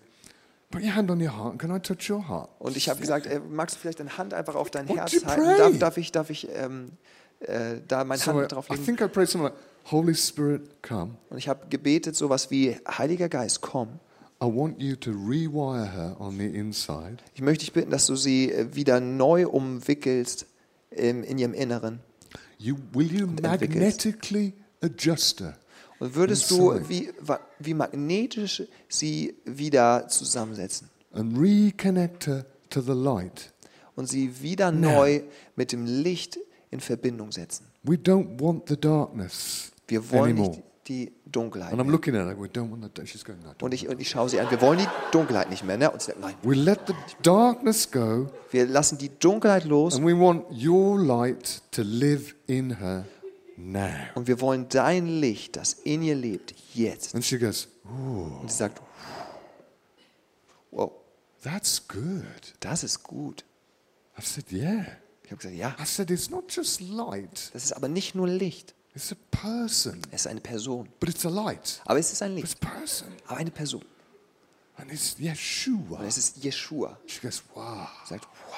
[0.70, 2.50] put your hand on your heart can I touch your heart?
[2.58, 5.24] Und ich habe gesagt, äh, magst du vielleicht deine Hand einfach auf dein What Herz
[5.24, 5.58] halten?
[5.58, 6.90] Darf, darf ich, darf ich ähm,
[7.40, 8.84] äh, da meine So I, Hand drauf I legen?
[8.84, 9.58] think I prayed something like,
[9.90, 11.12] Holy Spirit, come.
[11.30, 14.00] Und ich habe gebetet sowas wie, Heiliger Geist, komm.
[14.40, 17.16] I want you to rewire her on the inside.
[17.34, 20.46] Ich möchte dich bitten, dass du sie äh, wieder neu umwickelst
[20.92, 22.00] ähm, in ihrem Inneren.
[22.58, 25.56] You, will you magnetically adjust her?
[25.98, 26.88] Und würdest du Inside.
[26.88, 33.52] wie, wa- wie magnetisch sie wieder zusammensetzen and reconnect her to the light.
[33.96, 35.22] und sie wieder neu
[35.56, 36.38] mit dem Licht
[36.70, 37.66] in Verbindung setzen.
[37.82, 40.50] We don't want the darkness Wir wollen anymore.
[40.50, 41.72] nicht die Dunkelheit.
[41.72, 42.36] And I'm looking at her.
[42.40, 43.06] We don't want the.
[43.06, 43.64] She's going, no, don't.
[43.64, 44.50] Und ich, und ich schaue sie an.
[44.50, 45.76] Wir wollen die Dunkelheit nicht mehr.
[45.76, 45.90] Ne?
[45.90, 50.06] Und sie sagt, nein, We let the darkness go, wir lassen die Dunkelheit los and
[50.06, 53.04] we want your light to live in her
[53.56, 53.90] now.
[54.14, 57.14] und wir wollen dein Licht, das in ihr lebt, jetzt.
[57.14, 58.80] And she goes, Und sie sagt,
[60.70, 60.92] wow,
[61.42, 62.54] That's good.
[62.60, 63.44] das ist gut.
[64.18, 64.86] I said, Yeah.
[65.24, 68.26] Ich habe gesagt, ja, I said, It's not just light, das ist aber nicht nur
[68.26, 70.00] Licht, it's a person.
[70.10, 70.88] es ist eine Person.
[71.00, 71.80] But it's a light.
[71.86, 73.08] Aber es ist ein It's Licht, a person.
[73.26, 73.84] aber eine Person.
[74.76, 75.98] And it's Yeshua.
[76.00, 76.98] Und es ist Jeshua.
[77.06, 77.88] She goes, Wow.
[78.04, 78.56] Sie sagt, wow,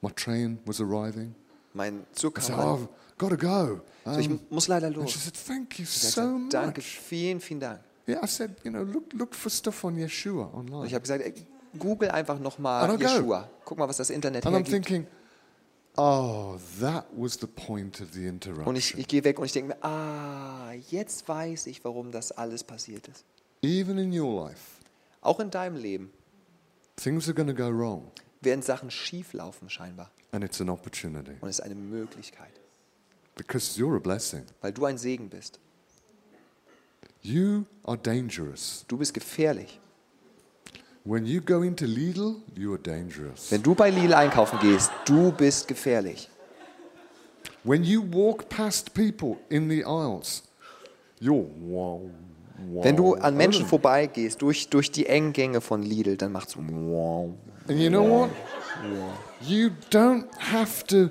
[0.00, 1.34] My train was arriving.
[1.74, 2.56] mein Zug kam said.
[2.58, 2.88] Oh, I've
[3.18, 3.80] got to go.
[4.04, 5.24] So, ich Um, muss leider and she los.
[5.24, 6.98] said, Thank you Sie so sagt, danke, much.
[7.00, 7.80] vielen, vielen Dank.
[8.08, 10.86] Yeah, I said, you know, look, look for stuff on Yeshua Und online.
[10.86, 11.34] ich habe gesagt, ey,
[11.78, 13.44] google einfach nochmal don't go.
[13.64, 14.86] Guck mal, was das Internet And I'm hergibt.
[14.86, 15.06] thinking,
[15.98, 19.00] oh, that was the point of the Und ich, interruption.
[19.00, 23.06] ich gehe weg und ich denke mir, ah, jetzt weiß ich, warum das alles passiert
[23.08, 23.24] ist.
[23.62, 24.80] Even in your life,
[25.20, 26.10] Auch in deinem Leben
[26.96, 30.10] things are going to go wrong, werden Sachen schief laufen scheinbar.
[30.32, 32.52] and it's an opportunity Und es ist eine Möglichkeit,
[33.36, 34.44] because you're a blessing.
[34.60, 35.58] weil du ein Segen bist.
[37.22, 38.84] You are dangerous.
[38.86, 39.80] Du bist gefährlich.
[40.97, 40.97] When you go into
[41.86, 43.50] Lidl, you are dangerous.
[43.50, 46.28] Wenn du bei Lidl einkaufen gehst, du bist gefährlich.
[47.64, 50.42] When you walk past people in the aisles,
[51.18, 52.02] you're wow.
[52.70, 56.56] wow Wenn du an Menschen vorbeigehst, durch, durch die engen Gänge von Lidl, dann macht's
[56.56, 57.30] wow.
[57.68, 58.30] And you know what?
[59.40, 61.08] You don't have to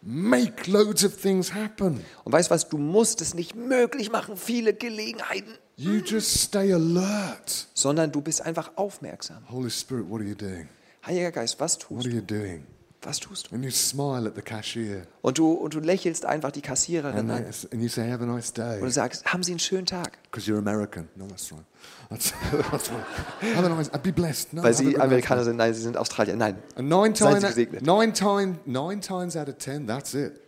[0.00, 2.00] make loads of things happen.
[2.24, 6.72] Und weißt du was, du musst es nicht möglich machen, viele Gelegenheiten, You just stay
[6.72, 7.66] alert.
[7.74, 9.42] sondern du bist einfach aufmerksam.
[9.50, 10.68] Holy Spirit, what are you doing?
[11.06, 12.16] Heiliger Geist, was What tust are du?
[12.16, 12.66] you doing?
[13.02, 13.54] Was tust du?
[13.54, 15.02] And you smile at the cashier.
[15.20, 17.44] Und du, und du lächelst einfach die Kassiererin And, an.
[17.44, 18.76] they- and you say, Have a nice day.
[18.80, 20.18] Und du sagst, haben Sie einen schönen Tag?
[20.30, 21.08] Because you're American.
[21.14, 21.62] No, that's right.
[22.08, 22.32] That's,
[22.70, 23.54] that's right.
[23.56, 24.54] Have a nice, be blessed.
[24.54, 25.56] No, Weil have a Sie good Amerikaner sind.
[25.56, 26.36] Nein, Sie sind Australier.
[26.36, 26.56] Nein.
[26.74, 27.82] And nine, Seien Sie gesegnet.
[27.82, 30.40] nine, time, nine times out of ten, that's it.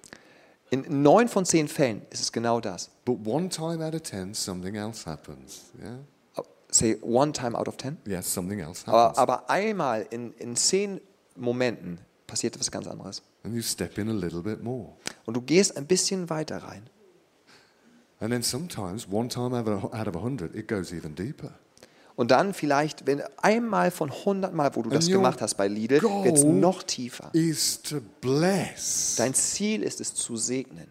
[0.71, 2.91] In neun von zehn Fällen ist es genau das.
[3.05, 5.63] But one time out of ten, something else happens.
[5.83, 5.99] Yeah?
[6.71, 7.97] Say one time out of ten.
[8.07, 9.19] Yes, something else Aber, happens.
[9.19, 11.01] aber einmal in, in zehn
[11.37, 13.23] Momenten passiert etwas ganz anderes.
[13.45, 14.93] and you step in a little bit more.
[15.25, 16.83] Und du gehst ein bisschen weiter rein.
[18.21, 19.69] And then sometimes, one time out
[20.09, 21.53] of a hundred, it goes even deeper.
[22.19, 26.03] Und dann vielleicht, wenn einmal von 100 Mal, wo du das gemacht hast bei Lidl,
[26.03, 27.31] wird es noch tiefer.
[27.33, 30.89] Dein Ziel ist es zu segnen.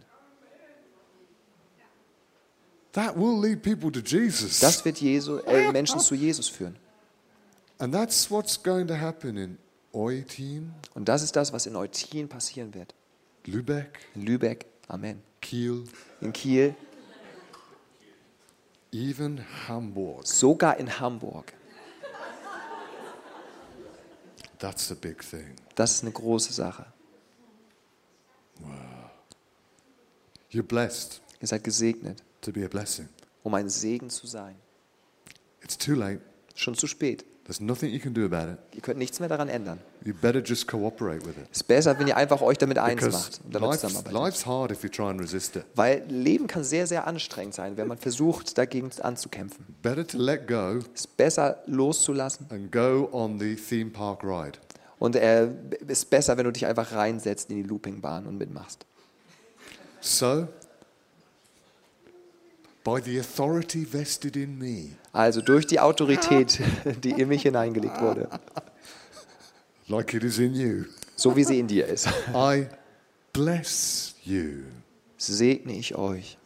[2.93, 6.77] Das wird Jesu, äh, Menschen zu Jesus führen.
[7.79, 9.57] and that's what's going to happen in
[9.93, 12.95] Eutin, Und das ist das, was in Eutin passieren wird.
[13.45, 15.21] Lübeck, In Lübeck, Amen.
[15.41, 15.83] Kiel,
[16.21, 16.73] In Kiel,
[18.91, 20.25] even Hamburg.
[20.25, 21.53] sogar in Hamburg.
[24.59, 25.55] That's a big thing.
[25.75, 26.85] Das ist eine große Sache.
[30.51, 33.07] You're blessed Ihr seid gesegnet, to be a blessing.
[33.43, 34.55] um ein Segen zu sein.
[35.61, 36.21] It's too late.
[36.55, 37.23] Schon zu spät.
[37.47, 38.57] There's nothing you can do about it.
[38.75, 39.79] Ihr könnt nichts mehr daran ändern.
[40.03, 41.47] You better just cooperate with it.
[41.49, 44.19] Es ist besser, wenn ihr einfach euch damit eins Because macht und damit life's, zusammenarbeitet.
[44.25, 45.63] life's hard if you try and resist it.
[45.73, 49.65] Weil Leben kann sehr, sehr anstrengend sein, wenn man versucht, dagegen anzukämpfen.
[49.81, 52.47] Better to let go Es ist besser, loszulassen.
[52.49, 54.59] and go on the theme park ride.
[54.99, 55.47] Und es
[55.87, 58.85] ist besser, wenn du dich einfach reinsetzt in die Loopingbahn und mitmachst.
[60.01, 60.53] So, by the authority
[62.03, 62.76] vested in me,
[65.13, 66.61] Also durch die Autorität,
[67.03, 68.29] die in mich hineingelegt wurde,
[69.87, 70.85] like it is in you,
[71.15, 72.67] so wie sie in dir ist, I
[73.33, 74.63] bless you
[75.17, 76.37] segne ich euch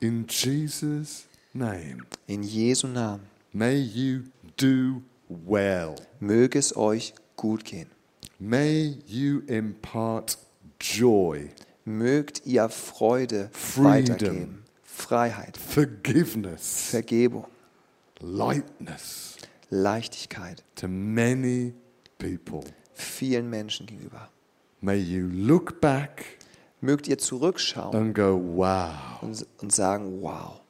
[0.00, 1.98] in Jesus' name.
[2.26, 3.20] in Jesu Namen.
[3.52, 4.24] May you
[4.56, 5.94] do well.
[6.20, 7.88] Möge es euch gut gehen.
[8.40, 10.36] May you impart
[10.80, 11.50] joy,
[11.84, 13.84] Mögt ihr Freude Freedom.
[13.84, 14.63] weitergeben.
[14.94, 17.46] Freiheit, forgiveness, Vergebung,
[18.20, 19.36] lightness
[19.70, 21.74] Leichtigkeit to many
[22.18, 22.60] people.
[22.94, 24.30] vielen Menschen gegenüber.
[24.80, 26.24] May you look back
[26.80, 30.60] Mögt ihr zurückschauen and go, wow, und, und sagen, wow,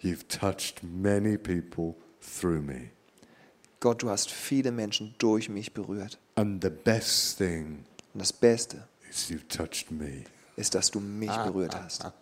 [0.00, 2.90] you've touched many people through me.
[3.80, 6.18] Gott, du hast viele Menschen durch mich berührt.
[6.34, 7.84] And the best thing
[8.14, 10.24] Und das Beste is you've touched me.
[10.56, 12.04] ist, dass du mich berührt hast.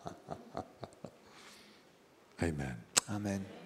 [2.42, 2.76] Amen.
[3.08, 3.61] Amen.